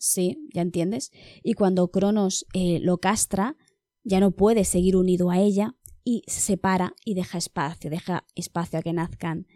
sí, 0.00 0.48
ya 0.52 0.62
entiendes, 0.62 1.12
y 1.44 1.54
cuando 1.54 1.88
Cronos 1.92 2.44
lo 2.54 2.98
castra, 2.98 3.56
ya 4.02 4.18
no 4.18 4.32
puede 4.32 4.64
seguir 4.64 4.96
unido 4.96 5.30
a 5.30 5.38
ella 5.38 5.76
y 6.02 6.24
se 6.26 6.40
separa 6.40 6.94
y 7.04 7.14
deja 7.14 7.38
espacio, 7.38 7.88
deja 7.88 8.26
espacio 8.34 8.80
a 8.80 8.82
que 8.82 8.92
nazcan 8.92 9.46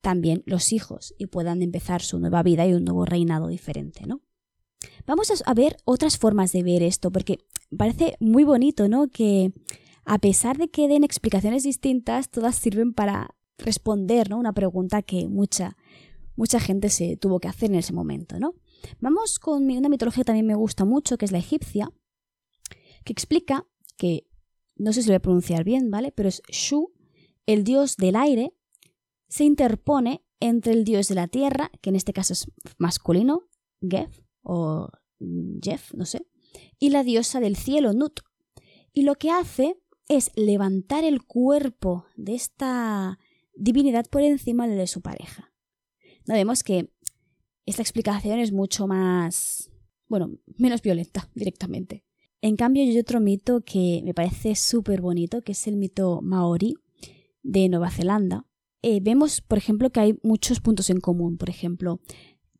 también 0.00 0.42
los 0.46 0.72
hijos 0.72 1.14
y 1.16 1.26
puedan 1.26 1.62
empezar 1.62 2.02
su 2.02 2.18
nueva 2.18 2.42
vida 2.42 2.66
y 2.66 2.72
un 2.72 2.84
nuevo 2.84 3.04
reinado 3.04 3.46
diferente, 3.46 4.04
¿no? 4.04 4.20
Vamos 5.06 5.30
a 5.44 5.54
ver 5.54 5.76
otras 5.84 6.18
formas 6.18 6.50
de 6.52 6.64
ver 6.64 6.82
esto, 6.82 7.12
porque 7.12 7.38
parece 7.76 8.16
muy 8.18 8.42
bonito, 8.42 8.88
¿no? 8.88 9.08
Que 9.08 9.52
a 10.04 10.18
pesar 10.18 10.56
de 10.56 10.68
que 10.68 10.88
den 10.88 11.04
explicaciones 11.04 11.62
distintas, 11.62 12.30
todas 12.30 12.56
sirven 12.56 12.94
para 12.94 13.36
responder, 13.60 14.30
¿no? 14.30 14.38
Una 14.38 14.52
pregunta 14.52 15.02
que 15.02 15.28
mucha, 15.28 15.76
mucha 16.36 16.60
gente 16.60 16.88
se 16.88 17.16
tuvo 17.16 17.40
que 17.40 17.48
hacer 17.48 17.70
en 17.70 17.76
ese 17.76 17.92
momento, 17.92 18.38
¿no? 18.38 18.54
Vamos 19.00 19.38
con 19.38 19.70
una 19.70 19.88
mitología 19.88 20.22
que 20.22 20.26
también 20.26 20.46
me 20.46 20.54
gusta 20.54 20.84
mucho, 20.84 21.18
que 21.18 21.24
es 21.24 21.32
la 21.32 21.38
egipcia, 21.38 21.92
que 23.04 23.12
explica 23.12 23.66
que, 23.96 24.26
no 24.76 24.92
sé 24.92 25.02
si 25.02 25.08
lo 25.08 25.12
voy 25.12 25.16
a 25.16 25.22
pronunciar 25.22 25.64
bien, 25.64 25.90
¿vale? 25.90 26.12
Pero 26.12 26.28
es 26.28 26.42
Shu, 26.48 26.92
el 27.46 27.64
dios 27.64 27.96
del 27.96 28.16
aire, 28.16 28.54
se 29.28 29.44
interpone 29.44 30.24
entre 30.40 30.72
el 30.72 30.84
dios 30.84 31.08
de 31.08 31.14
la 31.14 31.28
tierra, 31.28 31.70
que 31.82 31.90
en 31.90 31.96
este 31.96 32.12
caso 32.12 32.32
es 32.32 32.50
masculino, 32.78 33.42
Gef, 33.82 34.20
o 34.42 34.88
Jeff, 35.62 35.92
no 35.94 36.06
sé, 36.06 36.26
y 36.78 36.90
la 36.90 37.04
diosa 37.04 37.40
del 37.40 37.56
cielo, 37.56 37.92
Nut. 37.92 38.20
Y 38.92 39.02
lo 39.02 39.14
que 39.14 39.30
hace 39.30 39.78
es 40.08 40.32
levantar 40.34 41.04
el 41.04 41.22
cuerpo 41.22 42.06
de 42.16 42.34
esta 42.34 43.18
divinidad 43.54 44.06
por 44.10 44.22
encima 44.22 44.66
de 44.66 44.86
su 44.86 45.00
pareja. 45.00 45.52
Vemos 46.26 46.62
que 46.62 46.90
esta 47.66 47.82
explicación 47.82 48.38
es 48.38 48.52
mucho 48.52 48.86
más, 48.86 49.70
bueno, 50.08 50.32
menos 50.56 50.82
violenta 50.82 51.28
directamente. 51.34 52.04
En 52.42 52.56
cambio, 52.56 52.82
hay 52.82 52.98
otro 52.98 53.20
mito 53.20 53.60
que 53.60 54.00
me 54.04 54.14
parece 54.14 54.54
súper 54.54 55.00
bonito, 55.00 55.42
que 55.42 55.52
es 55.52 55.66
el 55.66 55.76
mito 55.76 56.20
maori 56.22 56.74
de 57.42 57.68
Nueva 57.68 57.90
Zelanda. 57.90 58.46
Eh, 58.82 59.00
vemos, 59.02 59.42
por 59.42 59.58
ejemplo, 59.58 59.90
que 59.90 60.00
hay 60.00 60.18
muchos 60.22 60.60
puntos 60.60 60.88
en 60.88 61.00
común. 61.00 61.36
Por 61.36 61.50
ejemplo, 61.50 62.00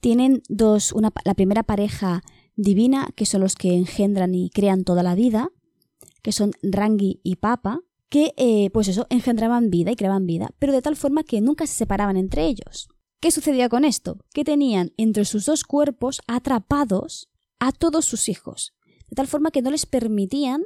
tienen 0.00 0.42
dos, 0.48 0.92
una, 0.92 1.10
la 1.24 1.34
primera 1.34 1.62
pareja 1.62 2.22
divina, 2.56 3.08
que 3.16 3.24
son 3.24 3.40
los 3.40 3.54
que 3.54 3.74
engendran 3.74 4.34
y 4.34 4.50
crean 4.50 4.84
toda 4.84 5.02
la 5.02 5.14
vida, 5.14 5.50
que 6.22 6.32
son 6.32 6.52
Rangi 6.62 7.20
y 7.22 7.36
Papa, 7.36 7.80
que, 8.10 8.34
eh, 8.36 8.68
pues 8.70 8.88
eso, 8.88 9.06
engendraban 9.08 9.70
vida 9.70 9.92
y 9.92 9.96
creaban 9.96 10.26
vida, 10.26 10.50
pero 10.58 10.72
de 10.72 10.82
tal 10.82 10.96
forma 10.96 11.24
que 11.24 11.40
nunca 11.40 11.66
se 11.66 11.74
separaban 11.74 12.18
entre 12.18 12.46
ellos. 12.46 12.88
¿Qué 13.20 13.30
sucedía 13.30 13.68
con 13.68 13.84
esto? 13.84 14.18
Que 14.34 14.44
tenían 14.44 14.92
entre 14.98 15.24
sus 15.24 15.46
dos 15.46 15.64
cuerpos 15.64 16.20
atrapados 16.26 17.30
a 17.58 17.72
todos 17.72 18.04
sus 18.04 18.28
hijos, 18.28 18.74
de 19.08 19.14
tal 19.14 19.26
forma 19.26 19.50
que 19.50 19.62
no 19.62 19.70
les 19.70 19.86
permitían 19.86 20.62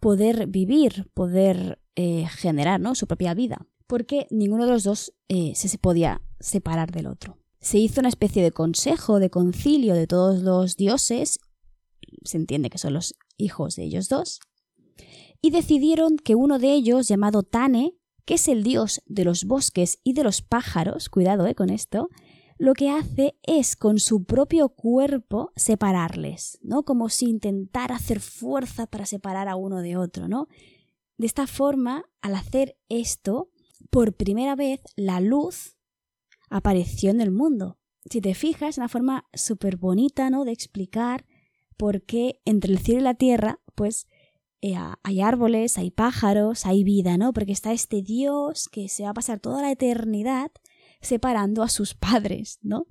poder 0.00 0.46
vivir, 0.46 1.10
poder 1.12 1.80
eh, 1.96 2.26
generar 2.30 2.80
¿no? 2.80 2.94
su 2.94 3.06
propia 3.06 3.34
vida, 3.34 3.66
porque 3.86 4.26
ninguno 4.30 4.64
de 4.64 4.72
los 4.72 4.84
dos 4.84 5.12
eh, 5.28 5.52
se 5.54 5.76
podía 5.78 6.22
separar 6.40 6.90
del 6.92 7.06
otro 7.06 7.38
se 7.66 7.78
hizo 7.78 7.98
una 7.98 8.08
especie 8.08 8.44
de 8.44 8.52
consejo, 8.52 9.18
de 9.18 9.28
concilio 9.28 9.94
de 9.94 10.06
todos 10.06 10.40
los 10.40 10.76
dioses, 10.76 11.40
se 12.22 12.36
entiende 12.36 12.70
que 12.70 12.78
son 12.78 12.94
los 12.94 13.16
hijos 13.38 13.74
de 13.74 13.82
ellos 13.82 14.08
dos, 14.08 14.38
y 15.46 15.50
decidieron 15.50 16.16
que 16.16 16.34
uno 16.34 16.58
de 16.58 16.72
ellos, 16.72 17.06
llamado 17.06 17.44
Tane, 17.44 17.94
que 18.24 18.34
es 18.34 18.48
el 18.48 18.64
dios 18.64 19.00
de 19.06 19.24
los 19.24 19.44
bosques 19.44 20.00
y 20.02 20.12
de 20.12 20.24
los 20.24 20.42
pájaros, 20.42 21.08
cuidado 21.08 21.46
eh, 21.46 21.54
con 21.54 21.70
esto, 21.70 22.08
lo 22.58 22.74
que 22.74 22.90
hace 22.90 23.38
es 23.44 23.76
con 23.76 24.00
su 24.00 24.24
propio 24.24 24.70
cuerpo 24.70 25.52
separarles, 25.54 26.58
¿no? 26.62 26.82
Como 26.82 27.10
si 27.10 27.26
intentara 27.26 27.94
hacer 27.94 28.18
fuerza 28.18 28.88
para 28.88 29.06
separar 29.06 29.46
a 29.46 29.54
uno 29.54 29.82
de 29.82 29.96
otro, 29.96 30.26
¿no? 30.26 30.48
De 31.16 31.28
esta 31.28 31.46
forma, 31.46 32.06
al 32.22 32.34
hacer 32.34 32.76
esto, 32.88 33.52
por 33.90 34.14
primera 34.14 34.56
vez 34.56 34.80
la 34.96 35.20
luz 35.20 35.76
apareció 36.50 37.10
en 37.10 37.20
el 37.20 37.30
mundo. 37.30 37.78
Si 38.10 38.20
te 38.20 38.34
fijas, 38.34 38.70
es 38.70 38.78
una 38.78 38.88
forma 38.88 39.28
súper 39.32 39.76
bonita, 39.76 40.28
¿no? 40.28 40.44
De 40.44 40.50
explicar 40.50 41.24
por 41.76 42.02
qué 42.02 42.40
entre 42.44 42.72
el 42.72 42.80
cielo 42.80 43.02
y 43.02 43.04
la 43.04 43.14
tierra, 43.14 43.60
pues 43.76 44.08
eh, 44.62 44.76
hay 45.02 45.20
árboles, 45.20 45.78
hay 45.78 45.90
pájaros, 45.90 46.66
hay 46.66 46.84
vida, 46.84 47.18
¿no? 47.18 47.32
Porque 47.32 47.52
está 47.52 47.72
este 47.72 48.02
Dios 48.02 48.68
que 48.70 48.88
se 48.88 49.04
va 49.04 49.10
a 49.10 49.14
pasar 49.14 49.40
toda 49.40 49.62
la 49.62 49.70
eternidad 49.70 50.50
separando 51.00 51.62
a 51.62 51.68
sus 51.68 51.94
padres, 51.94 52.58
¿no? 52.62 52.86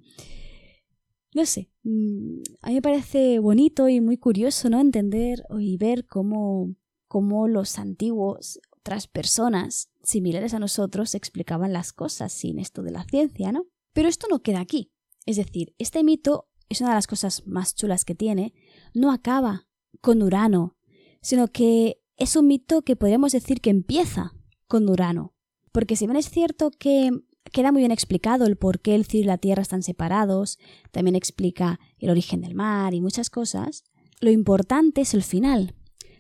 No 1.34 1.45
sé, 1.45 1.69
mm, 1.84 2.41
a 2.62 2.69
mí 2.69 2.75
me 2.75 2.82
parece 2.82 3.39
bonito 3.39 3.89
y 3.89 3.99
muy 3.99 4.17
curioso, 4.17 4.69
¿no? 4.69 4.80
Entender 4.80 5.43
y 5.60 5.78
ver 5.78 6.06
cómo, 6.06 6.75
cómo 7.08 7.47
los 7.47 7.78
antiguos 7.78 8.60
otras 8.71 9.08
personas 9.08 9.89
similares 10.04 10.54
a 10.54 10.60
nosotros 10.60 11.15
explicaban 11.15 11.73
las 11.73 11.91
cosas 11.91 12.32
sin 12.32 12.60
esto 12.60 12.84
de 12.84 12.91
la 12.91 13.04
ciencia, 13.04 13.51
¿no? 13.51 13.65
Pero 13.93 14.08
esto 14.08 14.28
no 14.30 14.43
queda 14.43 14.60
aquí. 14.60 14.91
Es 15.25 15.38
decir, 15.38 15.73
este 15.80 16.04
mito 16.04 16.47
es 16.69 16.82
una 16.82 16.91
de 16.91 16.95
las 16.95 17.08
cosas 17.08 17.45
más 17.47 17.75
chulas 17.75 18.06
que 18.06 18.15
tiene. 18.15 18.54
No 18.93 19.12
acaba 19.12 19.67
con 20.01 20.21
Urano, 20.21 20.78
sino 21.26 21.48
que 21.48 22.04
es 22.18 22.36
un 22.36 22.46
mito 22.46 22.84
que 22.84 22.96
podríamos 22.96 23.32
decir 23.32 23.60
que 23.60 23.72
empieza 23.72 24.36
con 24.68 24.88
Urano. 24.88 25.34
Porque 25.72 25.96
si 25.96 26.06
bien 26.06 26.18
es 26.18 26.30
cierto 26.30 26.70
que 26.70 27.10
queda 27.52 27.72
muy 27.72 27.82
bien 27.82 27.92
explicado 27.92 28.46
el 28.46 28.58
por 28.58 28.80
qué 28.80 28.94
el 28.94 29.06
cielo 29.06 29.24
y 29.24 29.28
la 29.30 29.40
tierra 29.40 29.64
están 29.64 29.82
separados, 29.82 30.60
también 30.92 31.16
explica 31.16 31.80
el 31.98 32.12
origen 32.12 32.42
del 32.42 32.54
mar 32.54 32.94
y 32.94 33.02
muchas 33.02 33.32
cosas, 33.32 33.86
lo 34.20 34.30
importante 34.30 35.02
es 35.02 35.16
el 35.16 35.24
final. 35.24 35.74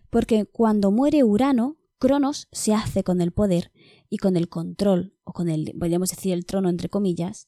Porque 0.09 0.45
cuando 0.45 0.89
muere 0.89 1.23
Urano, 1.23 1.77
Cronos 1.99 2.47
se 2.51 2.73
hace 2.73 3.03
con 3.03 3.21
el 3.21 3.31
poder 3.31 3.71
y 4.09 4.17
con 4.17 4.35
el 4.35 4.49
control, 4.49 5.13
o 5.23 5.33
con 5.33 5.49
el, 5.49 5.71
podríamos 5.79 6.09
decir, 6.09 6.33
el 6.33 6.47
trono, 6.47 6.67
entre 6.67 6.89
comillas, 6.89 7.45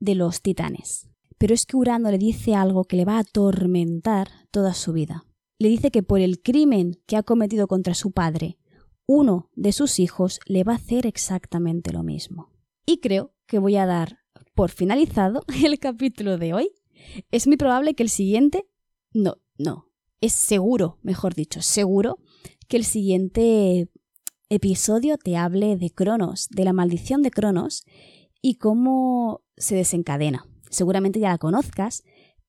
de 0.00 0.14
los 0.14 0.40
titanes. 0.40 1.10
Pero 1.36 1.52
es 1.52 1.66
que 1.66 1.76
Urano 1.76 2.10
le 2.10 2.16
dice 2.16 2.54
algo 2.54 2.84
que 2.84 2.96
le 2.96 3.04
va 3.04 3.16
a 3.16 3.20
atormentar 3.20 4.28
toda 4.50 4.72
su 4.72 4.94
vida. 4.94 5.26
Le 5.58 5.68
dice 5.68 5.90
que 5.90 6.02
por 6.02 6.20
el 6.20 6.42
crimen 6.42 7.00
que 7.06 7.16
ha 7.16 7.22
cometido 7.22 7.66
contra 7.66 7.94
su 7.94 8.12
padre, 8.12 8.58
uno 9.06 9.50
de 9.54 9.72
sus 9.72 9.98
hijos 9.98 10.40
le 10.46 10.64
va 10.64 10.72
a 10.72 10.76
hacer 10.76 11.06
exactamente 11.06 11.92
lo 11.92 12.02
mismo. 12.02 12.52
Y 12.84 12.98
creo 12.98 13.34
que 13.46 13.58
voy 13.58 13.76
a 13.76 13.86
dar 13.86 14.18
por 14.54 14.70
finalizado 14.70 15.44
el 15.64 15.78
capítulo 15.78 16.38
de 16.38 16.54
hoy. 16.54 16.70
Es 17.30 17.46
muy 17.46 17.56
probable 17.56 17.94
que 17.94 18.02
el 18.02 18.08
siguiente... 18.08 18.66
No, 19.12 19.38
no. 19.58 19.90
Es 20.20 20.32
seguro, 20.32 20.98
mejor 21.02 21.34
dicho, 21.34 21.62
seguro 21.62 22.18
que 22.68 22.76
el 22.76 22.84
siguiente 22.84 23.88
episodio 24.48 25.18
te 25.18 25.36
hable 25.36 25.76
de 25.76 25.90
Cronos, 25.90 26.48
de 26.50 26.64
la 26.64 26.72
maldición 26.72 27.22
de 27.22 27.30
Cronos 27.30 27.84
y 28.40 28.56
cómo 28.56 29.42
se 29.56 29.74
desencadena. 29.74 30.46
Seguramente 30.70 31.20
ya 31.20 31.30
la 31.30 31.38
conozcas, 31.38 32.02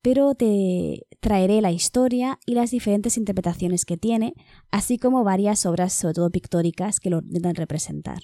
pero 0.07 0.35
te 0.35 1.05
traeré 1.19 1.59
la 1.59 1.73
historia 1.73 2.39
y 2.45 2.53
las 2.53 2.71
diferentes 2.71 3.17
interpretaciones 3.17 3.83
que 3.83 3.97
tiene, 3.97 4.35
así 4.71 4.97
como 4.97 5.25
varias 5.25 5.65
obras, 5.65 5.91
sobre 5.91 6.13
todo 6.13 6.29
pictóricas, 6.29 7.01
que 7.01 7.09
lo 7.09 7.17
intentan 7.17 7.55
representar. 7.55 8.19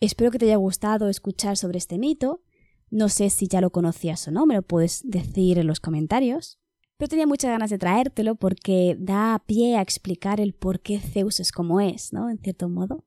Espero 0.00 0.32
que 0.32 0.40
te 0.40 0.46
haya 0.46 0.56
gustado 0.56 1.08
escuchar 1.08 1.56
sobre 1.56 1.78
este 1.78 1.96
mito. 1.96 2.42
No 2.90 3.08
sé 3.08 3.30
si 3.30 3.46
ya 3.46 3.60
lo 3.60 3.70
conocías 3.70 4.26
o 4.26 4.32
no, 4.32 4.46
me 4.46 4.56
lo 4.56 4.62
puedes 4.62 5.02
decir 5.04 5.60
en 5.60 5.68
los 5.68 5.78
comentarios. 5.78 6.58
Pero 6.96 7.10
tenía 7.10 7.28
muchas 7.28 7.52
ganas 7.52 7.70
de 7.70 7.78
traértelo 7.78 8.34
porque 8.34 8.96
da 8.98 9.44
pie 9.46 9.76
a 9.76 9.80
explicar 9.80 10.40
el 10.40 10.54
por 10.54 10.80
qué 10.80 10.98
Zeus 10.98 11.38
es 11.38 11.52
como 11.52 11.80
es, 11.80 12.12
¿no? 12.12 12.30
En 12.30 12.38
cierto 12.38 12.68
modo. 12.68 13.04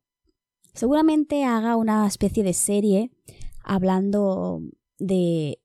Seguramente 0.73 1.43
haga 1.43 1.75
una 1.75 2.07
especie 2.07 2.45
de 2.45 2.53
serie 2.53 3.11
hablando 3.61 4.61
de 4.99 5.59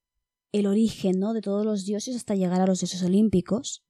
el 0.53 0.67
origen, 0.67 1.19
¿no? 1.21 1.33
De 1.33 1.41
todos 1.41 1.65
los 1.65 1.85
dioses 1.85 2.17
hasta 2.17 2.35
llegar 2.35 2.61
a 2.61 2.67
los 2.67 2.81
dioses 2.81 3.03
olímpicos. 3.03 3.85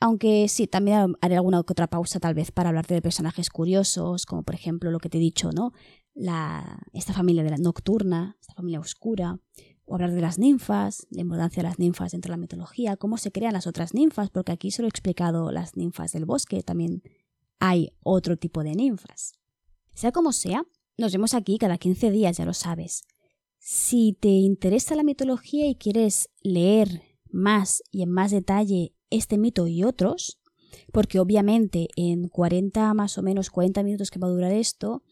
Aunque 0.00 0.48
sí, 0.48 0.66
también 0.66 1.14
haré 1.20 1.36
alguna 1.36 1.60
otra 1.60 1.86
pausa 1.86 2.18
tal 2.18 2.34
vez 2.34 2.50
para 2.50 2.70
hablarte 2.70 2.94
de 2.94 3.02
personajes 3.02 3.50
curiosos, 3.50 4.26
como 4.26 4.42
por 4.42 4.54
ejemplo 4.54 4.90
lo 4.90 4.98
que 4.98 5.08
te 5.08 5.18
he 5.18 5.20
dicho, 5.20 5.50
¿no? 5.52 5.72
La, 6.14 6.80
esta 6.92 7.12
familia 7.12 7.44
de 7.44 7.50
la 7.50 7.58
nocturna, 7.58 8.36
esta 8.40 8.54
familia 8.54 8.80
oscura, 8.80 9.38
o 9.84 9.94
hablar 9.94 10.12
de 10.12 10.20
las 10.20 10.38
ninfas, 10.38 11.06
la 11.10 11.20
importancia 11.20 11.62
de 11.62 11.68
las 11.68 11.78
ninfas 11.78 12.12
dentro 12.12 12.30
de 12.30 12.36
la 12.36 12.40
mitología, 12.40 12.96
cómo 12.96 13.16
se 13.16 13.30
crean 13.30 13.52
las 13.52 13.66
otras 13.66 13.94
ninfas, 13.94 14.30
porque 14.30 14.52
aquí 14.52 14.70
solo 14.70 14.86
he 14.86 14.90
explicado 14.90 15.52
las 15.52 15.76
ninfas 15.76 16.12
del 16.12 16.24
bosque, 16.24 16.62
también 16.62 17.02
hay 17.60 17.92
otro 18.02 18.36
tipo 18.36 18.64
de 18.64 18.74
ninfas. 18.74 19.34
Sea 19.94 20.10
como 20.10 20.32
sea, 20.32 20.64
nos 20.98 21.12
vemos 21.12 21.34
aquí 21.34 21.58
cada 21.58 21.78
15 21.78 22.10
días, 22.10 22.36
ya 22.36 22.44
lo 22.44 22.54
sabes. 22.54 23.04
Si 23.64 24.18
te 24.18 24.28
interesa 24.28 24.96
la 24.96 25.04
mitología 25.04 25.68
y 25.68 25.76
quieres 25.76 26.30
leer 26.42 27.02
más 27.30 27.84
y 27.92 28.02
en 28.02 28.10
más 28.10 28.32
detalle 28.32 28.92
este 29.08 29.38
mito 29.38 29.68
y 29.68 29.84
otros, 29.84 30.40
porque 30.92 31.20
obviamente 31.20 31.86
en 31.94 32.26
40 32.26 32.92
más 32.92 33.18
o 33.18 33.22
menos 33.22 33.50
40 33.50 33.84
minutos 33.84 34.10
que 34.10 34.18
va 34.18 34.26
a 34.26 34.32
durar 34.32 34.50
esto, 34.50 35.04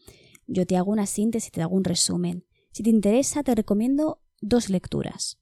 yo 0.47 0.65
te 0.65 0.75
hago 0.75 0.91
una 0.91 1.05
síntesis, 1.05 1.49
te 1.49 1.61
hago 1.61 1.77
un 1.77 1.85
resumen. 1.85 2.45
Si 2.73 2.83
te 2.83 2.89
interesa, 2.89 3.41
te 3.41 3.55
recomiendo 3.55 4.21
dos 4.41 4.69
lecturas. 4.69 5.39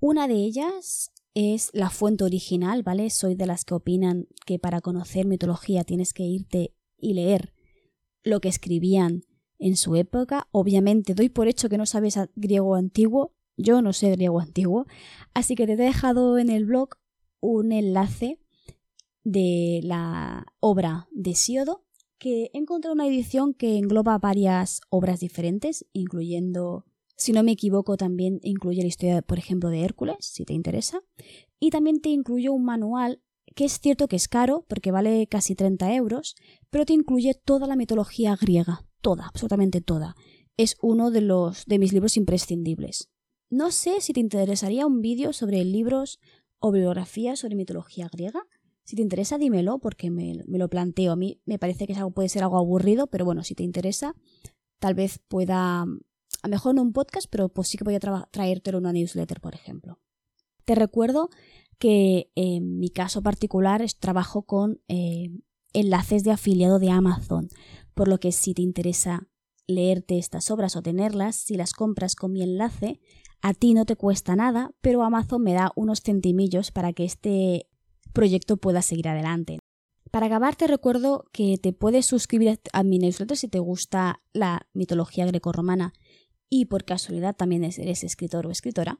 Una 0.00 0.26
de 0.26 0.34
ellas 0.34 1.12
es 1.34 1.70
la 1.72 1.88
fuente 1.88 2.24
original, 2.24 2.82
¿vale? 2.82 3.10
Soy 3.10 3.36
de 3.36 3.46
las 3.46 3.64
que 3.64 3.74
opinan 3.74 4.26
que 4.44 4.58
para 4.58 4.80
conocer 4.80 5.24
mitología 5.24 5.84
tienes 5.84 6.12
que 6.12 6.24
irte 6.24 6.74
y 6.98 7.14
leer 7.14 7.54
lo 8.24 8.40
que 8.40 8.48
escribían 8.48 9.22
en 9.60 9.76
su 9.76 9.94
época. 9.94 10.48
Obviamente 10.50 11.14
doy 11.14 11.28
por 11.28 11.46
hecho 11.46 11.68
que 11.68 11.78
no 11.78 11.86
sabes 11.86 12.18
griego 12.34 12.74
antiguo, 12.74 13.34
yo 13.56 13.82
no 13.82 13.92
sé 13.92 14.10
griego 14.10 14.40
antiguo, 14.40 14.86
así 15.34 15.54
que 15.54 15.66
te 15.66 15.74
he 15.74 15.76
dejado 15.76 16.38
en 16.38 16.50
el 16.50 16.64
blog 16.64 16.96
un 17.40 17.72
enlace 17.72 18.40
de 19.22 19.80
la 19.84 20.46
obra 20.60 21.08
de 21.12 21.34
Siodo, 21.34 21.84
que 22.18 22.50
he 22.52 22.58
encontrado 22.58 22.94
una 22.94 23.06
edición 23.06 23.54
que 23.54 23.78
engloba 23.78 24.18
varias 24.18 24.80
obras 24.90 25.20
diferentes, 25.20 25.86
incluyendo, 25.92 26.84
si 27.16 27.32
no 27.32 27.42
me 27.42 27.52
equivoco, 27.52 27.96
también 27.96 28.40
incluye 28.42 28.82
la 28.82 28.88
historia, 28.88 29.22
por 29.22 29.38
ejemplo, 29.38 29.70
de 29.70 29.82
Hércules, 29.84 30.16
si 30.20 30.44
te 30.44 30.52
interesa, 30.52 31.00
y 31.58 31.70
también 31.70 32.00
te 32.00 32.10
incluye 32.10 32.50
un 32.50 32.64
manual 32.64 33.22
que 33.54 33.64
es 33.64 33.80
cierto 33.80 34.06
que 34.06 34.16
es 34.16 34.28
caro, 34.28 34.64
porque 34.68 34.90
vale 34.90 35.26
casi 35.26 35.54
30 35.54 35.94
euros, 35.94 36.36
pero 36.70 36.84
te 36.84 36.92
incluye 36.92 37.34
toda 37.34 37.66
la 37.66 37.74
mitología 37.76 38.36
griega, 38.36 38.86
toda, 39.00 39.26
absolutamente 39.26 39.80
toda. 39.80 40.14
Es 40.56 40.76
uno 40.82 41.10
de 41.10 41.20
los 41.20 41.64
de 41.66 41.78
mis 41.78 41.92
libros 41.92 42.16
imprescindibles. 42.16 43.08
No 43.50 43.70
sé 43.70 44.00
si 44.00 44.12
te 44.12 44.20
interesaría 44.20 44.86
un 44.86 45.00
vídeo 45.00 45.32
sobre 45.32 45.64
libros 45.64 46.20
o 46.60 46.70
bibliografías 46.70 47.40
sobre 47.40 47.56
mitología 47.56 48.08
griega. 48.12 48.42
Si 48.84 48.96
te 48.96 49.02
interesa, 49.02 49.38
dímelo, 49.38 49.78
porque 49.78 50.10
me, 50.10 50.34
lo 50.46 50.68
planteo. 50.68 51.12
A 51.12 51.16
mí 51.16 51.40
me 51.46 51.58
parece 51.58 51.86
que 51.86 51.94
algo, 51.94 52.12
puede 52.12 52.28
ser 52.28 52.42
algo 52.42 52.58
aburrido, 52.58 53.08
pero 53.08 53.24
bueno, 53.24 53.42
si 53.42 53.54
te 53.54 53.62
interesa, 53.62 54.14
tal 54.78 54.94
vez 54.94 55.20
pueda, 55.28 55.82
a 55.82 55.86
lo 55.86 56.48
mejor 56.48 56.74
no 56.74 56.82
un 56.82 56.92
podcast, 56.92 57.26
pero 57.30 57.48
pues 57.48 57.68
sí 57.68 57.78
que 57.78 57.84
voy 57.84 57.94
a 57.94 58.00
traértelo 58.30 58.78
en 58.78 58.84
una 58.84 58.92
newsletter, 58.92 59.40
por 59.40 59.54
ejemplo. 59.54 59.98
Te 60.64 60.74
recuerdo 60.74 61.30
que 61.78 62.30
en 62.34 62.78
mi 62.78 62.90
caso 62.90 63.22
particular 63.22 63.84
trabajo 63.98 64.42
con 64.42 64.80
eh, 64.88 65.30
enlaces 65.72 66.24
de 66.24 66.32
afiliado 66.32 66.78
de 66.78 66.90
Amazon, 66.90 67.48
por 67.94 68.08
lo 68.08 68.18
que 68.18 68.32
si 68.32 68.54
te 68.54 68.62
interesa 68.62 69.28
leerte 69.66 70.18
estas 70.18 70.50
obras 70.50 70.76
o 70.76 70.82
tenerlas, 70.82 71.36
si 71.36 71.56
las 71.56 71.72
compras 71.72 72.16
con 72.16 72.32
mi 72.32 72.42
enlace, 72.42 73.00
a 73.40 73.54
ti 73.54 73.74
no 73.74 73.84
te 73.84 73.96
cuesta 73.96 74.36
nada, 74.36 74.72
pero 74.80 75.02
Amazon 75.02 75.42
me 75.42 75.52
da 75.52 75.72
unos 75.76 76.00
centimillos 76.00 76.72
para 76.72 76.92
que 76.92 77.04
este 77.04 77.66
proyecto 78.12 78.56
pueda 78.56 78.82
seguir 78.82 79.08
adelante. 79.08 79.58
Para 80.10 80.26
acabar 80.26 80.56
te 80.56 80.66
recuerdo 80.66 81.24
que 81.32 81.56
te 81.56 81.72
puedes 81.72 82.06
suscribir 82.06 82.60
a 82.72 82.82
mi 82.82 82.98
newsletter 82.98 83.36
si 83.36 83.48
te 83.48 83.60
gusta 83.60 84.20
la 84.32 84.66
mitología 84.72 85.24
grecorromana 85.26 85.92
y 86.48 86.64
por 86.64 86.84
casualidad 86.84 87.36
también 87.36 87.62
eres 87.62 88.02
escritor 88.02 88.46
o 88.46 88.50
escritora 88.50 88.98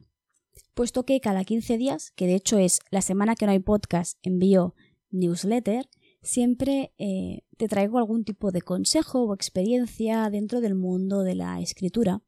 puesto 0.75 1.05
que 1.05 1.21
cada 1.21 1.45
15 1.45 1.79
días, 1.79 2.13
que 2.13 2.27
de 2.27 2.35
hecho 2.35 2.59
es 2.59 2.81
la 2.91 3.03
semana 3.03 3.37
que 3.37 3.47
no 3.47 3.53
hay 3.53 3.59
podcast, 3.59 4.19
envío 4.23 4.75
newsletter, 5.11 5.89
siempre 6.23 6.93
eh, 6.99 7.43
te 7.61 7.69
traigo 7.69 7.99
algún 7.99 8.25
tipo 8.25 8.53
de 8.53 8.63
consejo 8.63 9.25
o 9.25 9.35
experiencia 9.35 10.31
dentro 10.31 10.63
del 10.63 10.75
mundo 10.75 11.23
de 11.25 11.35
la 11.35 11.61
escritura, 11.61 12.23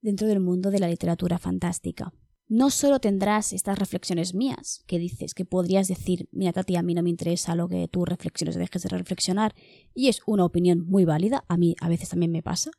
dentro 0.00 0.26
del 0.26 0.40
mundo 0.40 0.72
de 0.72 0.80
la 0.80 0.88
literatura 0.88 1.38
fantástica. 1.38 2.12
No 2.48 2.68
solo 2.68 2.98
tendrás 2.98 3.52
estas 3.52 3.78
reflexiones 3.78 4.34
mías, 4.34 4.82
que 4.88 4.98
dices 4.98 5.34
que 5.34 5.44
podrías 5.44 5.86
decir, 5.86 6.28
mira 6.32 6.52
Tati, 6.52 6.74
a 6.74 6.82
mí 6.82 6.94
no 6.94 7.04
me 7.04 7.10
interesa 7.10 7.54
lo 7.54 7.68
que 7.68 7.86
tú 7.86 8.04
reflexiones, 8.04 8.56
dejes 8.56 8.82
de 8.82 8.88
reflexionar, 8.88 9.54
y 9.94 10.08
es 10.08 10.20
una 10.26 10.44
opinión 10.44 10.84
muy 10.84 11.04
válida, 11.04 11.44
a 11.46 11.56
mí 11.56 11.76
a 11.80 11.88
veces 11.88 12.08
también 12.08 12.32
me 12.32 12.42
pasa, 12.42 12.72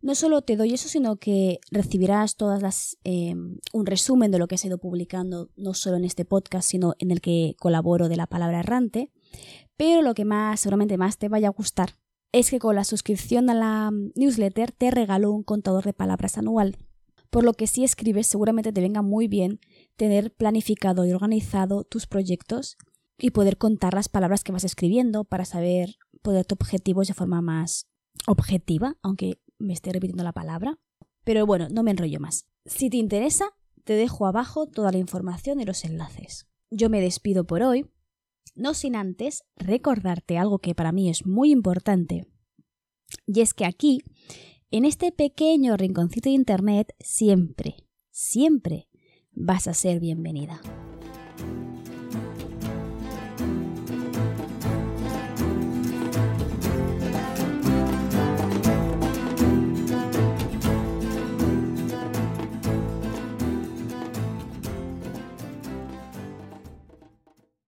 no 0.00 0.14
solo 0.14 0.40
te 0.40 0.56
doy 0.56 0.72
eso, 0.72 0.88
sino 0.88 1.16
que 1.16 1.60
recibirás 1.70 2.36
todas 2.36 2.62
las 2.62 2.96
eh, 3.04 3.34
un 3.74 3.86
resumen 3.86 4.30
de 4.30 4.38
lo 4.38 4.48
que 4.48 4.54
has 4.54 4.64
ido 4.64 4.78
publicando, 4.78 5.50
no 5.56 5.74
solo 5.74 5.98
en 5.98 6.06
este 6.06 6.24
podcast, 6.24 6.70
sino 6.70 6.94
en 6.98 7.10
el 7.10 7.20
que 7.20 7.54
colaboro 7.58 8.08
de 8.08 8.16
la 8.16 8.26
palabra 8.26 8.60
errante. 8.60 9.10
Pero 9.80 10.02
lo 10.02 10.12
que 10.12 10.26
más, 10.26 10.60
seguramente 10.60 10.98
más 10.98 11.16
te 11.16 11.30
vaya 11.30 11.48
a 11.48 11.52
gustar, 11.52 11.96
es 12.32 12.50
que 12.50 12.58
con 12.58 12.76
la 12.76 12.84
suscripción 12.84 13.48
a 13.48 13.54
la 13.54 13.90
mm, 13.90 14.12
newsletter 14.14 14.72
te 14.72 14.90
regalo 14.90 15.32
un 15.32 15.42
contador 15.42 15.86
de 15.86 15.94
palabras 15.94 16.36
anual. 16.36 16.76
Por 17.30 17.44
lo 17.44 17.54
que 17.54 17.66
si 17.66 17.82
escribes, 17.82 18.26
seguramente 18.26 18.74
te 18.74 18.82
venga 18.82 19.00
muy 19.00 19.26
bien 19.26 19.58
tener 19.96 20.34
planificado 20.34 21.06
y 21.06 21.12
organizado 21.12 21.84
tus 21.84 22.06
proyectos 22.06 22.76
y 23.16 23.30
poder 23.30 23.56
contar 23.56 23.94
las 23.94 24.10
palabras 24.10 24.44
que 24.44 24.52
vas 24.52 24.64
escribiendo 24.64 25.24
para 25.24 25.46
saber 25.46 25.96
poder 26.20 26.44
tu 26.44 26.56
objetivos 26.56 27.08
de 27.08 27.14
forma 27.14 27.40
más 27.40 27.86
objetiva, 28.26 28.98
aunque 29.00 29.40
me 29.58 29.72
estoy 29.72 29.94
repitiendo 29.94 30.24
la 30.24 30.34
palabra. 30.34 30.78
Pero 31.24 31.46
bueno, 31.46 31.68
no 31.70 31.82
me 31.82 31.92
enrollo 31.92 32.20
más. 32.20 32.44
Si 32.66 32.90
te 32.90 32.98
interesa, 32.98 33.46
te 33.84 33.94
dejo 33.94 34.26
abajo 34.26 34.66
toda 34.66 34.92
la 34.92 34.98
información 34.98 35.58
y 35.58 35.64
los 35.64 35.86
enlaces. 35.86 36.48
Yo 36.70 36.90
me 36.90 37.00
despido 37.00 37.46
por 37.46 37.62
hoy, 37.62 37.86
no 38.54 38.74
sin 38.74 38.96
antes 38.96 39.42
recordarte 39.56 40.38
algo 40.38 40.58
que 40.58 40.74
para 40.74 40.92
mí 40.92 41.08
es 41.08 41.26
muy 41.26 41.50
importante. 41.50 42.26
Y 43.26 43.40
es 43.40 43.54
que 43.54 43.64
aquí, 43.64 44.02
en 44.70 44.84
este 44.84 45.12
pequeño 45.12 45.76
rinconcito 45.76 46.28
de 46.28 46.34
Internet, 46.34 46.94
siempre, 47.00 47.76
siempre 48.10 48.88
vas 49.32 49.66
a 49.66 49.74
ser 49.74 50.00
bienvenida. 50.00 50.60